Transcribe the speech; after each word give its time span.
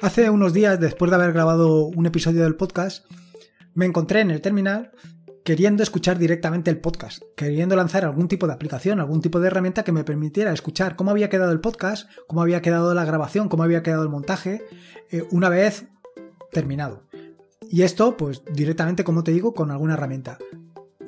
Hace 0.00 0.30
unos 0.30 0.52
días, 0.52 0.78
después 0.78 1.10
de 1.10 1.16
haber 1.16 1.32
grabado 1.32 1.86
un 1.86 2.06
episodio 2.06 2.44
del 2.44 2.54
podcast, 2.54 3.04
me 3.74 3.84
encontré 3.84 4.20
en 4.20 4.30
el 4.30 4.40
terminal 4.40 4.92
queriendo 5.44 5.82
escuchar 5.82 6.18
directamente 6.18 6.70
el 6.70 6.78
podcast, 6.78 7.20
queriendo 7.34 7.74
lanzar 7.74 8.04
algún 8.04 8.28
tipo 8.28 8.46
de 8.46 8.52
aplicación, 8.52 9.00
algún 9.00 9.22
tipo 9.22 9.40
de 9.40 9.48
herramienta 9.48 9.82
que 9.82 9.90
me 9.90 10.04
permitiera 10.04 10.52
escuchar 10.52 10.94
cómo 10.94 11.10
había 11.10 11.28
quedado 11.28 11.50
el 11.50 11.60
podcast, 11.60 12.08
cómo 12.28 12.42
había 12.42 12.62
quedado 12.62 12.94
la 12.94 13.04
grabación, 13.04 13.48
cómo 13.48 13.64
había 13.64 13.82
quedado 13.82 14.04
el 14.04 14.08
montaje, 14.08 14.62
eh, 15.10 15.26
una 15.32 15.48
vez 15.48 15.88
terminado. 16.52 17.08
Y 17.68 17.82
esto, 17.82 18.16
pues 18.16 18.44
directamente, 18.52 19.02
como 19.02 19.24
te 19.24 19.32
digo, 19.32 19.52
con 19.52 19.72
alguna 19.72 19.94
herramienta. 19.94 20.38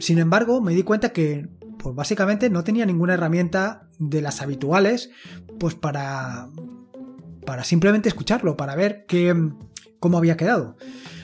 Sin 0.01 0.19
embargo, 0.19 0.61
me 0.61 0.75
di 0.75 0.83
cuenta 0.83 1.13
que, 1.13 1.49
pues 1.79 1.95
básicamente 1.95 2.51
no 2.51 2.65
tenía 2.65 2.87
ninguna 2.87 3.15
herramienta 3.15 3.89
de 4.01 4.21
las 4.21 4.43
habituales, 4.43 5.11
pues 5.61 5.77
para, 5.77 6.49
para 7.45 7.65
simplemente 7.65 8.09
escucharlo, 8.09 8.57
para 8.57 8.75
ver 8.75 9.05
qué, 9.07 9.35
cómo 9.99 10.19
había 10.19 10.37
quedado. 10.37 10.77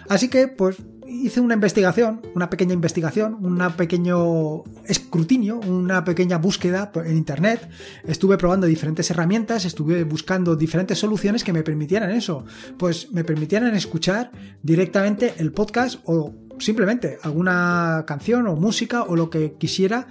Así 0.09 0.29
que, 0.29 0.49
pues 0.49 0.77
hice 1.09 1.41
una 1.41 1.55
investigación, 1.55 2.23
una 2.35 2.51
pequeña 2.51 2.75
investigación, 2.75 3.35
un 3.35 3.59
pequeño 3.77 4.65
escrutinio, 4.85 5.59
una 5.61 6.05
pequeña 6.05 6.39
búsqueda 6.39 6.91
en 6.95 7.17
internet. 7.17 7.69
Estuve 8.05 8.37
probando 8.37 8.67
diferentes 8.67 9.11
herramientas, 9.11 9.65
estuve 9.65 10.05
buscando 10.05 10.57
diferentes 10.57 10.99
soluciones 10.99 11.45
que 11.45 11.53
me 11.53 11.63
permitieran 11.63 12.11
eso, 12.11 12.45
pues 12.79 13.13
me 13.13 13.25
permitieran 13.25 13.75
escuchar 13.75 14.31
directamente 14.63 15.35
el 15.39 15.53
podcast 15.53 16.01
o 16.05 16.35
simplemente 16.59 17.19
alguna 17.23 18.05
canción 18.07 18.47
o 18.47 18.57
música 18.57 19.03
o 19.03 19.17
lo 19.17 19.31
que 19.31 19.55
quisiera 19.59 20.07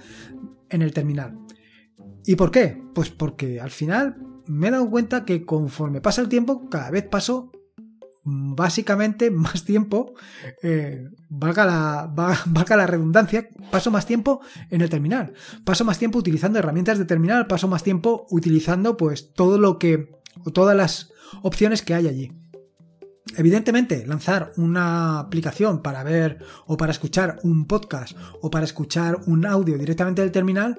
en 0.70 0.82
el 0.82 0.92
terminal. 0.92 1.38
¿Y 2.24 2.36
por 2.36 2.50
qué? 2.50 2.82
Pues 2.94 3.10
porque 3.10 3.60
al 3.60 3.70
final 3.70 4.16
me 4.46 4.68
he 4.68 4.70
dado 4.70 4.88
cuenta 4.90 5.24
que 5.24 5.44
conforme 5.44 6.00
pasa 6.00 6.20
el 6.20 6.28
tiempo, 6.28 6.68
cada 6.68 6.90
vez 6.90 7.06
paso 7.08 7.52
básicamente 8.26 9.30
más 9.30 9.64
tiempo, 9.64 10.14
eh, 10.62 11.08
valga, 11.28 11.64
la, 11.64 12.44
la 12.76 12.86
redundancia, 12.86 13.48
paso 13.70 13.90
más 13.90 14.06
tiempo 14.06 14.40
en 14.70 14.80
el 14.80 14.90
terminal, 14.90 15.32
paso 15.64 15.84
más 15.84 15.98
tiempo 15.98 16.18
utilizando 16.18 16.58
herramientas 16.58 16.98
de 16.98 17.04
terminal, 17.04 17.46
paso 17.46 17.68
más 17.68 17.82
tiempo 17.82 18.26
utilizando 18.30 18.96
pues 18.96 19.32
todo 19.32 19.58
lo 19.58 19.78
que, 19.78 20.12
todas 20.52 20.76
las 20.76 21.12
opciones 21.42 21.82
que 21.82 21.94
hay 21.94 22.08
allí. 22.08 22.32
Evidentemente, 23.36 24.06
lanzar 24.06 24.52
una 24.56 25.18
aplicación 25.18 25.82
para 25.82 26.02
ver 26.04 26.38
o 26.66 26.76
para 26.76 26.92
escuchar 26.92 27.38
un 27.42 27.66
podcast 27.66 28.16
o 28.40 28.50
para 28.50 28.64
escuchar 28.64 29.18
un 29.26 29.44
audio 29.44 29.76
directamente 29.76 30.22
del 30.22 30.32
terminal, 30.32 30.78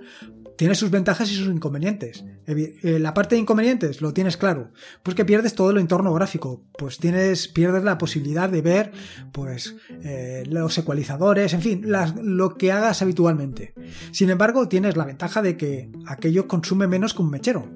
tiene 0.58 0.76
sus 0.76 0.92
ventajas 0.92 1.32
y 1.32 1.36
sus 1.36 1.48
inconvenientes. 1.48 2.26
Eh, 2.48 2.98
la 3.00 3.14
parte 3.14 3.36
de 3.36 3.42
inconvenientes 3.42 4.02
lo 4.02 4.14
tienes 4.14 4.38
claro, 4.38 4.72
pues 5.04 5.16
que 5.16 5.24
pierdes 5.24 5.56
todo 5.56 5.70
el 5.70 5.78
entorno 5.78 6.14
gráfico, 6.14 6.64
pues 6.78 6.98
tienes, 6.98 7.48
pierdes 7.48 7.84
la 7.84 7.98
posibilidad 7.98 8.50
de 8.50 8.62
ver 8.62 8.92
pues 9.32 9.76
eh, 10.04 10.44
los 10.48 10.78
ecualizadores, 10.78 11.54
en 11.54 11.62
fin, 11.62 11.86
lo 12.22 12.56
que 12.56 12.72
hagas 12.72 13.02
habitualmente. 13.02 13.74
Sin 14.12 14.30
embargo, 14.30 14.68
tienes 14.68 14.98
la 14.98 15.06
ventaja 15.06 15.42
de 15.42 15.56
que 15.58 15.92
aquello 16.08 16.48
consume 16.48 16.88
menos 16.88 17.14
que 17.14 17.22
un 17.22 17.30
mechero. 17.30 17.70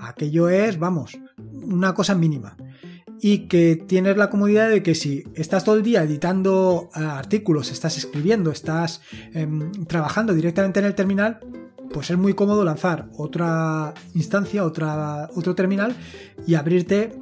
Aquello 0.00 0.48
es, 0.48 0.78
vamos, 0.78 1.18
una 1.36 1.92
cosa 1.94 2.14
mínima 2.14 2.56
y 3.20 3.48
que 3.48 3.76
tienes 3.76 4.16
la 4.16 4.30
comodidad 4.30 4.68
de 4.68 4.82
que 4.82 4.94
si 4.94 5.24
estás 5.34 5.64
todo 5.64 5.76
el 5.76 5.82
día 5.82 6.02
editando 6.02 6.88
eh, 6.94 7.00
artículos, 7.00 7.70
estás 7.70 7.96
escribiendo, 7.96 8.50
estás 8.50 9.00
em, 9.34 9.72
trabajando 9.86 10.34
directamente 10.34 10.80
en 10.80 10.86
el 10.86 10.94
terminal, 10.94 11.40
pues 11.92 12.10
es 12.10 12.18
muy 12.18 12.34
cómodo 12.34 12.64
lanzar 12.64 13.08
otra 13.16 13.94
instancia, 14.14 14.64
otra, 14.64 15.28
otro 15.34 15.54
terminal 15.54 15.96
y 16.46 16.54
abrirte 16.54 17.18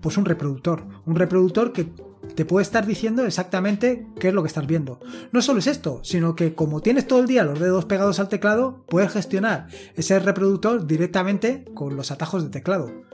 pues 0.00 0.16
un 0.16 0.24
reproductor. 0.24 0.84
Un 1.04 1.16
reproductor 1.16 1.72
que 1.72 1.92
te 2.34 2.44
puede 2.44 2.62
estar 2.62 2.86
diciendo 2.86 3.24
exactamente 3.24 4.06
qué 4.18 4.28
es 4.28 4.34
lo 4.34 4.42
que 4.42 4.48
estás 4.48 4.66
viendo. 4.66 5.00
No 5.32 5.42
solo 5.42 5.60
es 5.60 5.66
esto, 5.66 6.00
sino 6.02 6.34
que 6.34 6.54
como 6.54 6.80
tienes 6.80 7.06
todo 7.06 7.20
el 7.20 7.26
día 7.26 7.44
los 7.44 7.58
dedos 7.58 7.84
pegados 7.84 8.20
al 8.20 8.28
teclado, 8.28 8.84
puedes 8.88 9.12
gestionar 9.12 9.68
ese 9.94 10.18
reproductor 10.18 10.86
directamente 10.86 11.64
con 11.74 11.96
los 11.96 12.10
atajos 12.10 12.42
de 12.44 12.50
teclado. 12.50 13.05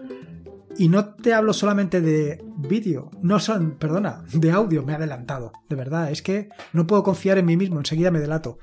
Y 0.78 0.88
no 0.88 1.14
te 1.14 1.34
hablo 1.34 1.52
solamente 1.52 2.00
de 2.00 2.42
vídeo, 2.56 3.10
no 3.20 3.38
son, 3.40 3.78
perdona, 3.78 4.24
de 4.32 4.50
audio, 4.50 4.82
me 4.82 4.92
he 4.92 4.96
adelantado, 4.96 5.52
de 5.68 5.76
verdad, 5.76 6.10
es 6.10 6.22
que 6.22 6.48
no 6.72 6.86
puedo 6.86 7.02
confiar 7.02 7.38
en 7.38 7.46
mí 7.46 7.56
mismo, 7.56 7.78
enseguida 7.78 8.10
me 8.10 8.20
delato, 8.20 8.58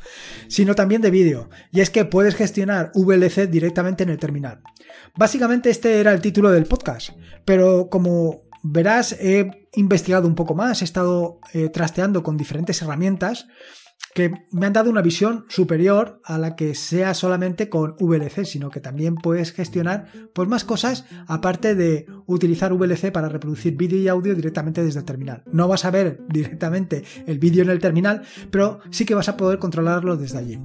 sino 0.48 0.74
también 0.74 1.02
de 1.02 1.12
vídeo, 1.12 1.50
y 1.72 1.82
es 1.82 1.90
que 1.90 2.06
puedes 2.06 2.36
gestionar 2.36 2.92
VLC 2.96 3.48
directamente 3.50 4.04
en 4.04 4.10
el 4.10 4.18
terminal. 4.18 4.62
Básicamente 5.18 5.70
este 5.70 6.00
era 6.00 6.12
el 6.12 6.22
título 6.22 6.50
del 6.50 6.66
podcast, 6.66 7.12
pero 7.46 7.90
como 7.90 8.42
verás, 8.64 9.14
he 9.14 9.70
investigado 9.76 10.28
un 10.28 10.36
poco 10.36 10.56
más, 10.56 10.82
he 10.82 10.86
estado 10.86 11.40
eh, 11.54 11.70
trasteando 11.70 12.24
con 12.24 12.38
diferentes 12.38 12.82
herramientas 12.82 13.48
que 14.14 14.32
me 14.52 14.66
han 14.66 14.74
dado 14.74 14.90
una 14.90 15.02
visión 15.02 15.46
superior 15.50 16.20
a 16.26 16.38
la 16.38 16.56
que 16.56 16.76
sea 16.76 17.14
solamente 17.14 17.70
con 17.70 17.96
VLC, 18.00 18.46
sino 18.46 18.70
que 18.70 18.80
también 18.80 19.16
puedes 19.16 19.52
gestionar 19.52 20.08
pues, 20.34 20.48
más 20.48 20.64
cosas 20.64 21.06
aparte 21.28 21.76
de 21.76 22.06
utilizar 22.26 22.74
VLC 22.74 23.12
para 23.12 23.30
reproducir 23.30 23.78
vídeo 23.78 24.00
y 24.00 24.08
audio 24.08 24.36
directamente 24.36 24.84
desde 24.84 25.00
el 25.00 25.06
terminal. 25.06 25.44
No 25.52 25.68
vas 25.68 25.86
a 25.86 25.92
ver 25.92 26.22
directamente 26.28 27.04
el 27.28 27.40
vídeo 27.40 27.64
en 27.64 27.70
el 27.70 27.80
terminal, 27.80 28.24
pero 28.52 28.80
sí 28.90 29.06
que 29.06 29.16
vas 29.16 29.30
a 29.30 29.38
poder 29.38 29.60
controlarlo 29.60 30.18
desde 30.18 30.40
allí. 30.40 30.60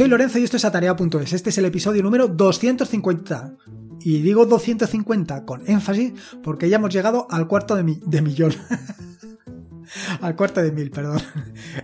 Soy 0.00 0.08
Lorenzo 0.08 0.38
y 0.38 0.44
esto 0.44 0.56
es 0.56 0.64
Atarea.es. 0.64 1.34
Este 1.34 1.50
es 1.50 1.58
el 1.58 1.66
episodio 1.66 2.02
número 2.02 2.26
250. 2.26 3.52
Y 4.00 4.22
digo 4.22 4.46
250 4.46 5.44
con 5.44 5.62
énfasis 5.68 6.14
porque 6.42 6.70
ya 6.70 6.76
hemos 6.76 6.90
llegado 6.90 7.26
al 7.30 7.46
cuarto 7.46 7.76
de, 7.76 7.82
millón. 7.82 8.54
al 10.22 10.36
cuarto 10.36 10.62
de 10.62 10.72
mil, 10.72 10.90
perdón. 10.90 11.20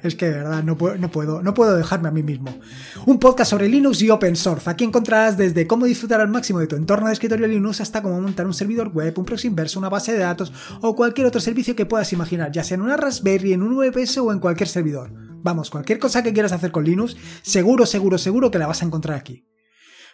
Es 0.02 0.14
que 0.14 0.30
de 0.30 0.32
verdad 0.32 0.64
no 0.64 0.78
puedo, 0.78 0.96
no 0.96 1.10
puedo, 1.10 1.42
no 1.42 1.52
puedo 1.52 1.76
dejarme 1.76 2.08
a 2.08 2.10
mí 2.10 2.22
mismo. 2.22 2.58
Un 3.04 3.18
podcast 3.18 3.50
sobre 3.50 3.68
Linux 3.68 4.00
y 4.00 4.08
Open 4.08 4.34
Source. 4.34 4.70
Aquí 4.70 4.84
encontrarás 4.84 5.36
desde 5.36 5.66
cómo 5.66 5.84
disfrutar 5.84 6.22
al 6.22 6.28
máximo 6.28 6.60
de 6.60 6.68
tu 6.68 6.76
entorno 6.76 7.08
de 7.08 7.12
escritorio 7.12 7.46
Linux 7.46 7.82
hasta 7.82 8.00
cómo 8.00 8.18
montar 8.18 8.46
un 8.46 8.54
servidor 8.54 8.92
web, 8.94 9.12
un 9.18 9.26
proxy 9.26 9.48
inverso, 9.48 9.78
una 9.78 9.90
base 9.90 10.14
de 10.14 10.20
datos 10.20 10.54
o 10.80 10.96
cualquier 10.96 11.26
otro 11.26 11.42
servicio 11.42 11.76
que 11.76 11.84
puedas 11.84 12.10
imaginar, 12.14 12.50
ya 12.50 12.64
sea 12.64 12.76
en 12.76 12.80
una 12.80 12.96
Raspberry, 12.96 13.52
en 13.52 13.62
un 13.62 13.76
VPS 13.76 14.16
o 14.16 14.32
en 14.32 14.38
cualquier 14.38 14.70
servidor. 14.70 15.25
Vamos, 15.46 15.70
cualquier 15.70 16.00
cosa 16.00 16.24
que 16.24 16.32
quieras 16.32 16.50
hacer 16.50 16.72
con 16.72 16.82
Linux, 16.82 17.16
seguro, 17.42 17.86
seguro, 17.86 18.18
seguro 18.18 18.50
que 18.50 18.58
la 18.58 18.66
vas 18.66 18.82
a 18.82 18.84
encontrar 18.84 19.16
aquí. 19.16 19.46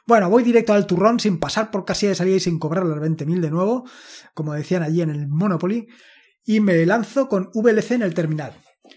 Bueno, 0.06 0.28
voy 0.28 0.42
directo 0.42 0.74
al 0.74 0.86
turrón 0.86 1.18
sin 1.20 1.40
pasar 1.40 1.70
por 1.70 1.86
casilla 1.86 2.10
de 2.10 2.16
salida 2.16 2.36
y 2.36 2.40
sin 2.40 2.58
cobrar 2.58 2.84
los 2.84 2.98
20.000 2.98 3.40
de 3.40 3.50
nuevo, 3.50 3.88
como 4.34 4.52
decían 4.52 4.82
allí 4.82 5.00
en 5.00 5.08
el 5.08 5.28
Monopoly, 5.28 5.88
y 6.44 6.60
me 6.60 6.84
lanzo 6.84 7.30
con 7.30 7.48
VLC 7.54 7.92
en 7.92 8.02
el 8.02 8.12
terminal. 8.12 8.52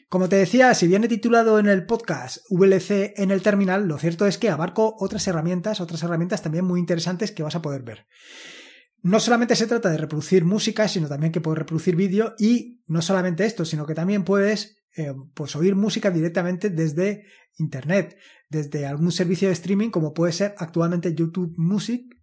Como 0.10 0.28
te 0.28 0.36
decía, 0.36 0.74
si 0.74 0.90
bien 0.90 1.06
he 1.06 1.08
titulado 1.08 1.58
en 1.58 1.68
el 1.68 1.86
podcast 1.86 2.40
VLC 2.50 3.14
en 3.16 3.32
el 3.32 3.42
terminal, 3.42 3.88
lo 3.88 3.98
cierto 3.98 4.26
es 4.26 4.38
que 4.38 4.50
abarco 4.50 4.98
otras 5.00 5.26
herramientas, 5.30 5.80
otras 5.80 6.04
herramientas 6.04 6.42
también 6.42 6.66
muy 6.66 6.82
interesantes 6.82 7.32
que 7.32 7.44
vas 7.44 7.56
a 7.56 7.62
poder 7.62 7.84
ver. 7.84 8.08
No 9.02 9.22
solamente 9.22 9.56
se 9.56 9.68
trata 9.68 9.90
de 9.90 10.00
reproducir 10.00 10.44
música, 10.44 10.90
sino 10.90 11.08
también 11.08 11.32
que 11.32 11.40
puedes 11.40 11.60
reproducir 11.60 11.96
vídeo 11.96 12.36
y 12.38 12.84
no 12.88 13.02
solamente 13.02 13.46
esto, 13.46 13.64
sino 13.64 13.86
que 13.86 13.96
también 13.96 14.26
puedes 14.26 14.84
eh, 14.98 15.14
pues 15.34 15.56
oír 15.56 15.76
música 15.76 16.12
directamente 16.12 16.70
desde 16.70 17.26
internet, 17.58 18.18
desde 18.50 18.86
algún 18.86 19.12
servicio 19.12 19.48
de 19.48 19.54
streaming 19.54 19.90
como 19.90 20.14
puede 20.14 20.34
ser 20.34 20.56
actualmente 20.58 21.16
YouTube 21.16 21.54
Music 21.58 22.16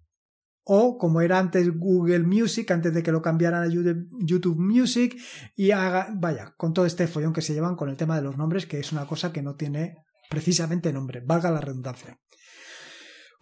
o 0.64 0.96
como 0.96 1.20
era 1.20 1.38
antes 1.38 1.76
Google 1.76 2.20
Music 2.20 2.70
antes 2.70 2.94
de 2.94 3.02
que 3.02 3.12
lo 3.12 3.20
cambiaran 3.20 3.64
a 3.64 3.69
YouTube 3.69 4.58
Music 4.58 5.16
y 5.56 5.72
haga, 5.72 6.08
vaya, 6.14 6.54
con 6.56 6.72
todo 6.72 6.86
este 6.86 7.08
follón 7.08 7.32
que 7.32 7.42
se 7.42 7.54
llevan 7.54 7.76
con 7.76 7.88
el 7.88 7.96
tema 7.96 8.16
de 8.16 8.22
los 8.22 8.36
nombres, 8.36 8.66
que 8.66 8.78
es 8.78 8.92
una 8.92 9.06
cosa 9.06 9.32
que 9.32 9.42
no 9.42 9.56
tiene 9.56 9.96
precisamente 10.30 10.92
nombre, 10.92 11.20
valga 11.20 11.50
la 11.50 11.60
redundancia. 11.60 12.18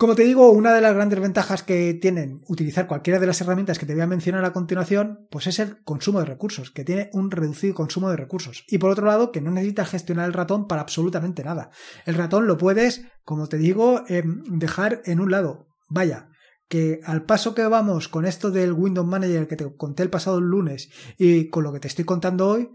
Como 0.00 0.14
te 0.14 0.22
digo, 0.22 0.50
una 0.50 0.72
de 0.72 0.80
las 0.80 0.94
grandes 0.94 1.20
ventajas 1.20 1.62
que 1.62 1.92
tienen 1.92 2.40
utilizar 2.48 2.86
cualquiera 2.86 3.20
de 3.20 3.26
las 3.26 3.38
herramientas 3.42 3.78
que 3.78 3.84
te 3.84 3.92
voy 3.92 4.00
a 4.00 4.06
mencionar 4.06 4.46
a 4.46 4.54
continuación, 4.54 5.28
pues 5.30 5.46
es 5.46 5.58
el 5.58 5.82
consumo 5.84 6.20
de 6.20 6.24
recursos, 6.24 6.70
que 6.70 6.84
tiene 6.84 7.10
un 7.12 7.30
reducido 7.30 7.74
consumo 7.74 8.08
de 8.08 8.16
recursos. 8.16 8.64
Y 8.68 8.78
por 8.78 8.90
otro 8.90 9.04
lado, 9.04 9.30
que 9.30 9.42
no 9.42 9.50
necesitas 9.50 9.90
gestionar 9.90 10.24
el 10.24 10.32
ratón 10.32 10.66
para 10.68 10.80
absolutamente 10.80 11.44
nada. 11.44 11.68
El 12.06 12.14
ratón 12.14 12.46
lo 12.46 12.56
puedes, 12.56 13.02
como 13.24 13.46
te 13.48 13.58
digo, 13.58 14.04
em, 14.08 14.42
dejar 14.44 15.02
en 15.04 15.20
un 15.20 15.30
lado. 15.30 15.68
Vaya, 15.90 16.30
que 16.66 17.00
al 17.04 17.26
paso 17.26 17.54
que 17.54 17.66
vamos 17.66 18.08
con 18.08 18.24
esto 18.24 18.50
del 18.50 18.72
Windows 18.72 19.06
Manager 19.06 19.46
que 19.46 19.56
te 19.56 19.76
conté 19.76 20.02
el 20.02 20.08
pasado 20.08 20.40
lunes 20.40 20.88
y 21.18 21.50
con 21.50 21.62
lo 21.62 21.74
que 21.74 21.80
te 21.80 21.88
estoy 21.88 22.06
contando 22.06 22.48
hoy, 22.48 22.70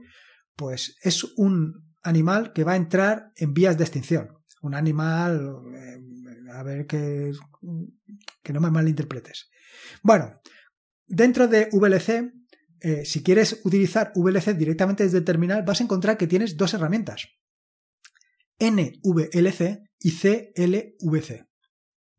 pues 0.56 0.96
es 1.02 1.24
un 1.38 1.88
animal 2.04 2.54
que 2.54 2.64
va 2.64 2.74
a 2.74 2.76
entrar 2.76 3.32
en 3.36 3.56
vías 3.56 3.80
de 3.80 3.84
extinción. 3.84 4.30
Un 4.62 4.76
animal 4.76 5.56
em, 5.74 6.15
a 6.52 6.64
ver 6.64 6.88
que, 6.88 7.32
que 8.44 8.54
no 8.54 8.62
me 8.62 8.72
malinterpretes. 8.72 9.50
Bueno, 10.02 10.42
dentro 11.08 11.48
de 11.48 11.70
VLC 11.72 12.32
eh, 12.82 13.04
si 13.04 13.24
quieres 13.24 13.62
utilizar 13.64 14.12
VLC 14.16 14.56
directamente 14.56 15.04
desde 15.04 15.18
el 15.18 15.24
terminal, 15.24 15.64
vas 15.64 15.82
a 15.82 15.84
encontrar 15.84 16.18
que 16.18 16.28
tienes 16.28 16.56
dos 16.56 16.74
herramientas. 16.76 17.28
NVLC 18.60 19.80
y 20.00 20.12
CLVC. 20.12 21.48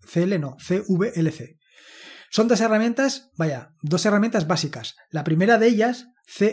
CL 0.01 0.41
no, 0.41 0.57
CVLC. 0.57 1.59
Son 2.31 2.49
dos 2.49 2.61
herramientas, 2.61 3.31
vaya, 3.37 3.75
dos 3.83 4.05
herramientas 4.07 4.47
básicas. 4.47 4.97
La 5.11 5.25
primera 5.25 5.59
de 5.59 5.69
ellas, 5.69 6.09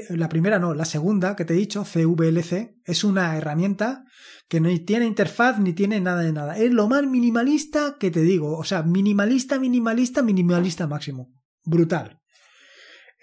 la 0.10 0.30
primera 0.30 0.60
no, 0.60 0.74
la 0.74 0.86
segunda 0.86 1.36
que 1.36 1.46
te 1.46 1.54
he 1.54 1.58
dicho, 1.58 1.84
CVLC, 1.84 2.76
es 2.86 3.04
una 3.04 3.36
herramienta 3.38 4.06
que 4.48 4.60
no 4.60 4.70
tiene 4.86 5.06
interfaz 5.06 5.60
ni 5.60 5.74
tiene 5.74 6.00
nada 6.00 6.22
de 6.22 6.32
nada. 6.32 6.58
Es 6.58 6.72
lo 6.72 6.88
más 6.88 7.04
minimalista 7.06 7.98
que 8.00 8.12
te 8.12 8.22
digo. 8.22 8.58
O 8.58 8.64
sea, 8.64 8.84
minimalista, 8.84 9.60
minimalista, 9.60 10.22
minimalista 10.22 10.88
máximo. 10.88 11.32
Brutal. 11.64 12.20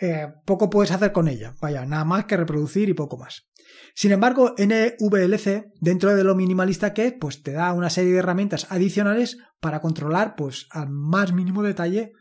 Eh, 0.00 0.29
poco 0.44 0.70
puedes 0.70 0.91
hacer 0.91 1.12
con 1.12 1.29
ella. 1.29 1.55
Vaya, 1.61 1.85
nada 1.85 2.05
más 2.05 2.25
que 2.25 2.37
reproducir 2.37 2.88
y 2.88 2.94
poco 2.94 3.17
más. 3.17 3.49
Sin 3.94 4.12
embargo, 4.12 4.55
NVLC, 4.56 5.73
dentro 5.81 6.14
de 6.14 6.25
lo 6.25 6.35
minimalista 6.35 6.94
que 6.94 7.06
es, 7.06 7.14
pues 7.20 7.43
te 7.43 7.52
da 7.52 7.73
una 7.73 7.91
serie 7.91 8.12
de 8.12 8.19
herramientas 8.19 8.67
adicionales 8.70 9.38
para 9.61 9.81
controlar, 9.81 10.35
pues, 10.37 10.67
al 10.70 10.88
más 10.91 11.32
mínimo 11.32 11.62
detalle 11.62 12.12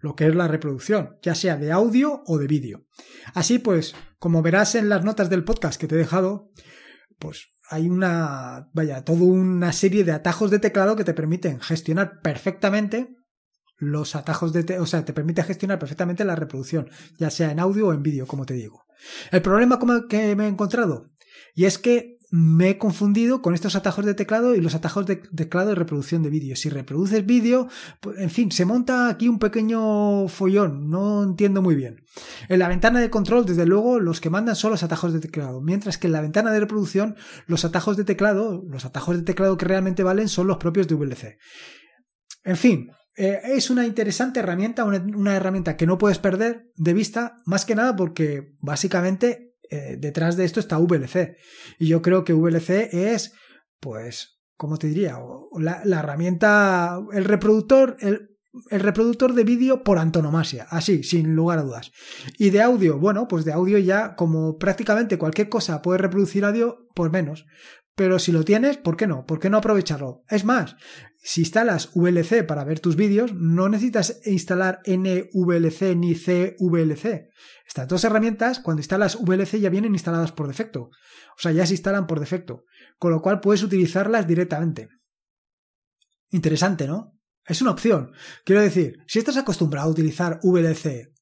lo 0.00 0.14
que 0.14 0.26
es 0.26 0.34
la 0.34 0.48
reproducción, 0.48 1.16
ya 1.22 1.34
sea 1.34 1.56
de 1.56 1.72
audio 1.72 2.22
o 2.26 2.38
de 2.38 2.46
vídeo. 2.46 2.86
Así 3.34 3.58
pues, 3.58 3.94
como 4.18 4.42
verás 4.42 4.74
en 4.74 4.88
las 4.88 5.04
notas 5.04 5.30
del 5.30 5.44
podcast 5.44 5.80
que 5.80 5.86
te 5.86 5.94
he 5.94 5.98
dejado, 5.98 6.50
pues 7.18 7.48
hay 7.68 7.88
una, 7.88 8.68
vaya, 8.72 9.04
toda 9.04 9.24
una 9.24 9.72
serie 9.72 10.04
de 10.04 10.12
atajos 10.12 10.50
de 10.50 10.58
teclado 10.58 10.96
que 10.96 11.04
te 11.04 11.14
permiten 11.14 11.60
gestionar 11.60 12.20
perfectamente 12.22 13.16
los 13.78 14.16
atajos 14.16 14.52
de, 14.52 14.78
o 14.78 14.86
sea, 14.86 15.04
te 15.04 15.12
permite 15.12 15.42
gestionar 15.42 15.78
perfectamente 15.78 16.24
la 16.24 16.36
reproducción, 16.36 16.88
ya 17.18 17.30
sea 17.30 17.50
en 17.50 17.60
audio 17.60 17.88
o 17.88 17.92
en 17.92 18.02
vídeo, 18.02 18.26
como 18.26 18.46
te 18.46 18.54
digo. 18.54 18.84
El 19.30 19.42
problema 19.42 19.78
que 20.08 20.34
me 20.34 20.44
he 20.44 20.48
encontrado, 20.48 21.10
y 21.54 21.64
es 21.66 21.78
que 21.78 22.15
me 22.38 22.68
he 22.68 22.78
confundido 22.78 23.40
con 23.40 23.54
estos 23.54 23.76
atajos 23.76 24.04
de 24.04 24.12
teclado 24.12 24.54
y 24.54 24.60
los 24.60 24.74
atajos 24.74 25.06
de 25.06 25.16
teclado 25.16 25.70
de 25.70 25.74
reproducción 25.74 26.22
de 26.22 26.28
vídeo. 26.28 26.54
Si 26.54 26.68
reproduces 26.68 27.24
vídeo, 27.24 27.68
pues, 28.00 28.18
en 28.18 28.28
fin, 28.28 28.52
se 28.52 28.66
monta 28.66 29.08
aquí 29.08 29.26
un 29.26 29.38
pequeño 29.38 30.28
follón, 30.28 30.90
no 30.90 31.22
entiendo 31.22 31.62
muy 31.62 31.74
bien. 31.74 32.04
En 32.50 32.58
la 32.58 32.68
ventana 32.68 33.00
de 33.00 33.08
control, 33.08 33.46
desde 33.46 33.64
luego, 33.64 34.00
los 34.00 34.20
que 34.20 34.28
mandan 34.28 34.54
son 34.54 34.72
los 34.72 34.82
atajos 34.82 35.14
de 35.14 35.20
teclado, 35.20 35.62
mientras 35.62 35.96
que 35.96 36.08
en 36.08 36.12
la 36.12 36.20
ventana 36.20 36.52
de 36.52 36.60
reproducción, 36.60 37.16
los 37.46 37.64
atajos 37.64 37.96
de 37.96 38.04
teclado, 38.04 38.62
los 38.68 38.84
atajos 38.84 39.16
de 39.16 39.22
teclado 39.22 39.56
que 39.56 39.64
realmente 39.64 40.02
valen 40.02 40.28
son 40.28 40.46
los 40.46 40.58
propios 40.58 40.88
de 40.88 40.94
VLC. 40.94 41.38
En 42.44 42.56
fin, 42.58 42.90
eh, 43.16 43.40
es 43.44 43.70
una 43.70 43.86
interesante 43.86 44.40
herramienta, 44.40 44.84
una 44.84 45.36
herramienta 45.36 45.78
que 45.78 45.86
no 45.86 45.96
puedes 45.96 46.18
perder 46.18 46.70
de 46.76 46.92
vista, 46.92 47.38
más 47.46 47.64
que 47.64 47.74
nada 47.74 47.96
porque 47.96 48.52
básicamente 48.60 49.45
eh, 49.70 49.96
detrás 49.98 50.36
de 50.36 50.44
esto 50.44 50.60
está 50.60 50.78
VLC. 50.78 51.36
Y 51.78 51.88
yo 51.88 52.02
creo 52.02 52.24
que 52.24 52.32
VLC 52.32 52.88
es, 52.92 53.32
pues, 53.80 54.40
¿cómo 54.56 54.76
te 54.76 54.88
diría? 54.88 55.18
La, 55.58 56.00
herramienta, 56.00 57.00
el 57.12 57.24
reproductor, 57.24 57.96
el, 58.00 58.36
el 58.70 58.80
reproductor 58.80 59.34
de 59.34 59.44
vídeo 59.44 59.82
por 59.84 59.98
antonomasia, 59.98 60.66
así, 60.70 61.02
sin 61.02 61.34
lugar 61.34 61.58
a 61.58 61.62
dudas. 61.62 61.92
Y 62.38 62.50
de 62.50 62.62
audio, 62.62 62.98
bueno, 62.98 63.28
pues 63.28 63.44
de 63.44 63.52
audio 63.52 63.78
ya, 63.78 64.14
como 64.14 64.58
prácticamente 64.58 65.18
cualquier 65.18 65.48
cosa 65.48 65.82
puede 65.82 65.98
reproducir 65.98 66.44
audio, 66.44 66.88
pues 66.94 67.10
menos. 67.10 67.46
Pero 67.96 68.18
si 68.18 68.30
lo 68.30 68.44
tienes, 68.44 68.76
¿por 68.76 68.96
qué 68.96 69.06
no? 69.06 69.24
¿Por 69.24 69.40
qué 69.40 69.48
no 69.48 69.56
aprovecharlo? 69.56 70.22
Es 70.28 70.44
más, 70.44 70.76
si 71.16 71.40
instalas 71.40 71.90
VLC 71.94 72.46
para 72.46 72.62
ver 72.62 72.78
tus 72.78 72.94
vídeos, 72.94 73.32
no 73.32 73.70
necesitas 73.70 74.20
instalar 74.26 74.82
NVLC 74.86 75.96
ni 75.96 76.14
CVLC. 76.14 77.30
Estas 77.66 77.88
dos 77.88 78.04
herramientas, 78.04 78.60
cuando 78.60 78.80
instalas 78.80 79.16
VLC, 79.18 79.58
ya 79.60 79.70
vienen 79.70 79.94
instaladas 79.94 80.30
por 80.30 80.46
defecto. 80.46 80.82
O 80.82 81.38
sea, 81.38 81.52
ya 81.52 81.64
se 81.64 81.72
instalan 81.72 82.06
por 82.06 82.20
defecto. 82.20 82.64
Con 82.98 83.12
lo 83.12 83.22
cual 83.22 83.40
puedes 83.40 83.62
utilizarlas 83.62 84.26
directamente. 84.26 84.90
Interesante, 86.30 86.86
¿no? 86.86 87.18
Es 87.46 87.62
una 87.62 87.70
opción. 87.70 88.12
Quiero 88.44 88.60
decir, 88.60 88.98
si 89.06 89.18
estás 89.18 89.38
acostumbrado 89.38 89.88
a 89.88 89.92
utilizar 89.92 90.38
VLC 90.42 91.15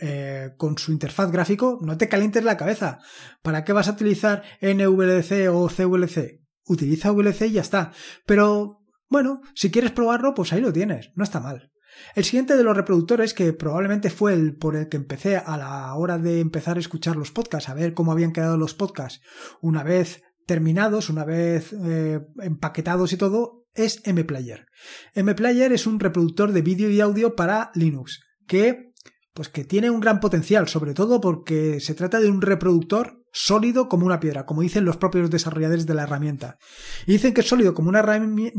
eh, 0.00 0.50
con 0.56 0.76
su 0.78 0.92
interfaz 0.92 1.30
gráfico, 1.30 1.78
no 1.82 1.96
te 1.96 2.08
calientes 2.08 2.44
la 2.44 2.56
cabeza. 2.56 2.98
¿Para 3.42 3.64
qué 3.64 3.72
vas 3.72 3.88
a 3.88 3.92
utilizar 3.92 4.42
NVLC 4.60 5.48
o 5.50 5.68
CVLC? 5.68 6.40
Utiliza 6.64 7.12
VLC 7.12 7.42
y 7.42 7.52
ya 7.52 7.62
está. 7.62 7.92
Pero, 8.26 8.82
bueno, 9.08 9.40
si 9.54 9.70
quieres 9.70 9.92
probarlo, 9.92 10.34
pues 10.34 10.52
ahí 10.52 10.60
lo 10.60 10.72
tienes. 10.72 11.10
No 11.14 11.24
está 11.24 11.40
mal. 11.40 11.70
El 12.14 12.24
siguiente 12.24 12.56
de 12.56 12.62
los 12.64 12.76
reproductores, 12.76 13.34
que 13.34 13.52
probablemente 13.52 14.10
fue 14.10 14.34
el 14.34 14.56
por 14.56 14.76
el 14.76 14.88
que 14.88 14.96
empecé 14.96 15.36
a 15.36 15.56
la 15.56 15.94
hora 15.94 16.18
de 16.18 16.40
empezar 16.40 16.76
a 16.76 16.80
escuchar 16.80 17.16
los 17.16 17.30
podcasts, 17.30 17.68
a 17.68 17.74
ver 17.74 17.94
cómo 17.94 18.12
habían 18.12 18.32
quedado 18.32 18.56
los 18.56 18.74
podcasts 18.74 19.20
una 19.60 19.82
vez 19.82 20.22
terminados, 20.46 21.10
una 21.10 21.24
vez 21.24 21.72
eh, 21.72 22.20
empaquetados 22.42 23.12
y 23.12 23.16
todo, 23.16 23.66
es 23.74 24.02
MPlayer. 24.06 24.66
MPlayer 25.14 25.72
es 25.72 25.86
un 25.86 26.00
reproductor 26.00 26.52
de 26.52 26.62
vídeo 26.62 26.90
y 26.90 27.00
audio 27.00 27.36
para 27.36 27.70
Linux, 27.74 28.20
que 28.46 28.89
pues 29.32 29.48
que 29.48 29.64
tiene 29.64 29.90
un 29.90 30.00
gran 30.00 30.20
potencial, 30.20 30.68
sobre 30.68 30.94
todo 30.94 31.20
porque 31.20 31.80
se 31.80 31.94
trata 31.94 32.20
de 32.20 32.28
un 32.28 32.42
reproductor 32.42 33.24
sólido 33.32 33.88
como 33.88 34.06
una 34.06 34.20
piedra, 34.20 34.44
como 34.44 34.62
dicen 34.62 34.84
los 34.84 34.96
propios 34.96 35.30
desarrolladores 35.30 35.86
de 35.86 35.94
la 35.94 36.02
herramienta. 36.02 36.58
Y 37.06 37.12
dicen 37.12 37.32
que 37.32 37.42
es 37.42 37.48
sólido 37.48 37.74
como 37.74 37.88
una, 37.88 38.02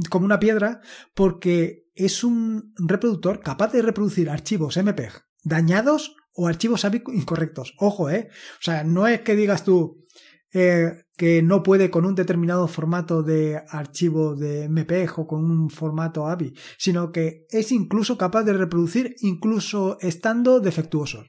como 0.09 0.25
una 0.25 0.39
piedra 0.39 0.81
porque 1.13 1.88
es 1.94 2.23
un 2.23 2.73
reproductor 2.77 3.41
capaz 3.41 3.71
de 3.73 3.81
reproducir 3.81 4.29
archivos 4.29 4.77
MPEG 4.77 5.12
dañados 5.44 6.15
o 6.33 6.47
archivos 6.47 6.85
incorrectos. 7.13 7.74
Ojo, 7.77 8.09
¿eh? 8.09 8.29
O 8.31 8.63
sea, 8.63 8.83
no 8.83 9.07
es 9.07 9.21
que 9.21 9.35
digas 9.35 9.63
tú 9.63 10.06
eh, 10.53 11.03
que 11.18 11.42
no 11.42 11.63
puede 11.63 11.89
con 11.89 12.06
un 12.06 12.15
determinado 12.15 12.68
formato 12.68 13.24
de 13.24 13.62
archivo 13.69 14.36
de 14.36 14.68
MPEG 14.69 15.19
o 15.19 15.27
con 15.27 15.50
un 15.50 15.69
formato 15.69 16.27
AVI, 16.27 16.53
sino 16.77 17.12
que 17.12 17.45
es 17.50 17.71
incluso 17.71 18.18
capaz 18.18 18.44
de 18.44 18.53
reproducir 18.53 19.15
incluso 19.21 19.98
estando 20.01 20.59
defectuosos. 20.59 21.27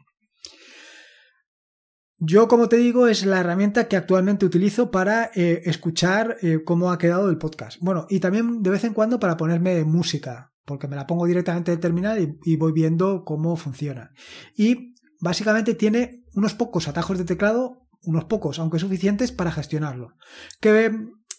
Yo, 2.24 2.46
como 2.46 2.68
te 2.68 2.76
digo, 2.76 3.08
es 3.08 3.26
la 3.26 3.40
herramienta 3.40 3.88
que 3.88 3.96
actualmente 3.96 4.46
utilizo 4.46 4.92
para 4.92 5.32
eh, 5.34 5.62
escuchar 5.64 6.36
eh, 6.40 6.60
cómo 6.64 6.92
ha 6.92 6.98
quedado 6.98 7.28
el 7.28 7.36
podcast. 7.36 7.78
Bueno, 7.80 8.06
y 8.08 8.20
también 8.20 8.62
de 8.62 8.70
vez 8.70 8.84
en 8.84 8.94
cuando 8.94 9.18
para 9.18 9.36
ponerme 9.36 9.82
música, 9.82 10.52
porque 10.64 10.86
me 10.86 10.94
la 10.94 11.08
pongo 11.08 11.26
directamente 11.26 11.72
del 11.72 11.80
terminal 11.80 12.38
y, 12.44 12.56
voy 12.56 12.70
viendo 12.70 13.24
cómo 13.24 13.56
funciona. 13.56 14.12
Y 14.56 14.94
básicamente 15.20 15.74
tiene 15.74 16.22
unos 16.32 16.54
pocos 16.54 16.86
atajos 16.86 17.18
de 17.18 17.24
teclado, 17.24 17.81
unos 18.04 18.24
pocos, 18.24 18.58
aunque 18.58 18.78
suficientes 18.78 19.32
para 19.32 19.52
gestionarlo. 19.52 20.16
Que 20.60 20.90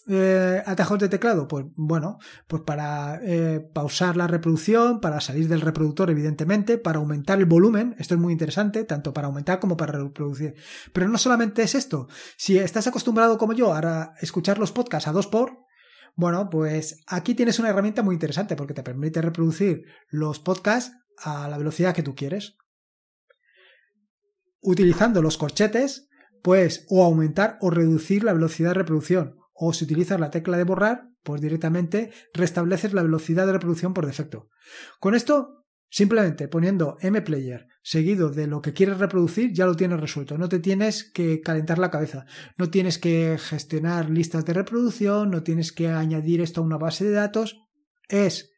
eh, 0.06 0.62
atajos 0.66 0.98
de 0.98 1.08
teclado? 1.08 1.48
Pues 1.48 1.64
bueno, 1.76 2.18
pues 2.46 2.62
para 2.62 3.20
eh, 3.22 3.60
pausar 3.72 4.16
la 4.16 4.26
reproducción, 4.26 5.00
para 5.00 5.20
salir 5.20 5.48
del 5.48 5.62
reproductor, 5.62 6.10
evidentemente, 6.10 6.76
para 6.76 6.98
aumentar 6.98 7.38
el 7.38 7.46
volumen, 7.46 7.94
esto 7.98 8.14
es 8.14 8.20
muy 8.20 8.32
interesante, 8.32 8.84
tanto 8.84 9.14
para 9.14 9.28
aumentar 9.28 9.60
como 9.60 9.76
para 9.76 9.92
reproducir. 9.92 10.54
Pero 10.92 11.08
no 11.08 11.16
solamente 11.16 11.62
es 11.62 11.74
esto, 11.74 12.08
si 12.36 12.58
estás 12.58 12.86
acostumbrado 12.86 13.38
como 13.38 13.54
yo 13.54 13.72
a 13.72 14.12
escuchar 14.20 14.58
los 14.58 14.72
podcasts 14.72 15.08
a 15.08 15.12
dos 15.12 15.26
por, 15.26 15.64
bueno, 16.16 16.50
pues 16.50 17.02
aquí 17.06 17.34
tienes 17.34 17.58
una 17.58 17.70
herramienta 17.70 18.02
muy 18.02 18.14
interesante 18.14 18.56
porque 18.56 18.74
te 18.74 18.82
permite 18.82 19.22
reproducir 19.22 19.84
los 20.10 20.38
podcasts 20.38 20.96
a 21.18 21.48
la 21.48 21.58
velocidad 21.58 21.94
que 21.94 22.02
tú 22.02 22.14
quieres. 22.14 22.56
Utilizando 24.60 25.22
los 25.22 25.38
corchetes, 25.38 26.08
pues 26.44 26.84
o 26.90 27.02
aumentar 27.02 27.56
o 27.62 27.70
reducir 27.70 28.22
la 28.22 28.34
velocidad 28.34 28.68
de 28.68 28.74
reproducción 28.74 29.36
o 29.54 29.72
si 29.72 29.86
utilizas 29.86 30.20
la 30.20 30.30
tecla 30.30 30.58
de 30.58 30.64
borrar, 30.64 31.08
pues 31.22 31.40
directamente 31.40 32.10
restableces 32.34 32.92
la 32.92 33.02
velocidad 33.02 33.46
de 33.46 33.54
reproducción 33.54 33.94
por 33.94 34.04
defecto. 34.04 34.50
Con 35.00 35.14
esto, 35.14 35.64
simplemente 35.88 36.46
poniendo 36.48 36.98
mplayer 37.02 37.68
seguido 37.82 38.28
de 38.28 38.46
lo 38.46 38.60
que 38.60 38.74
quieres 38.74 38.98
reproducir, 38.98 39.54
ya 39.54 39.64
lo 39.64 39.74
tienes 39.74 39.98
resuelto. 39.98 40.36
No 40.36 40.50
te 40.50 40.58
tienes 40.58 41.10
que 41.10 41.40
calentar 41.40 41.78
la 41.78 41.90
cabeza, 41.90 42.26
no 42.58 42.68
tienes 42.68 42.98
que 42.98 43.38
gestionar 43.40 44.10
listas 44.10 44.44
de 44.44 44.52
reproducción, 44.52 45.30
no 45.30 45.42
tienes 45.42 45.72
que 45.72 45.88
añadir 45.88 46.42
esto 46.42 46.60
a 46.60 46.64
una 46.64 46.76
base 46.76 47.06
de 47.06 47.12
datos. 47.12 47.56
Es 48.06 48.52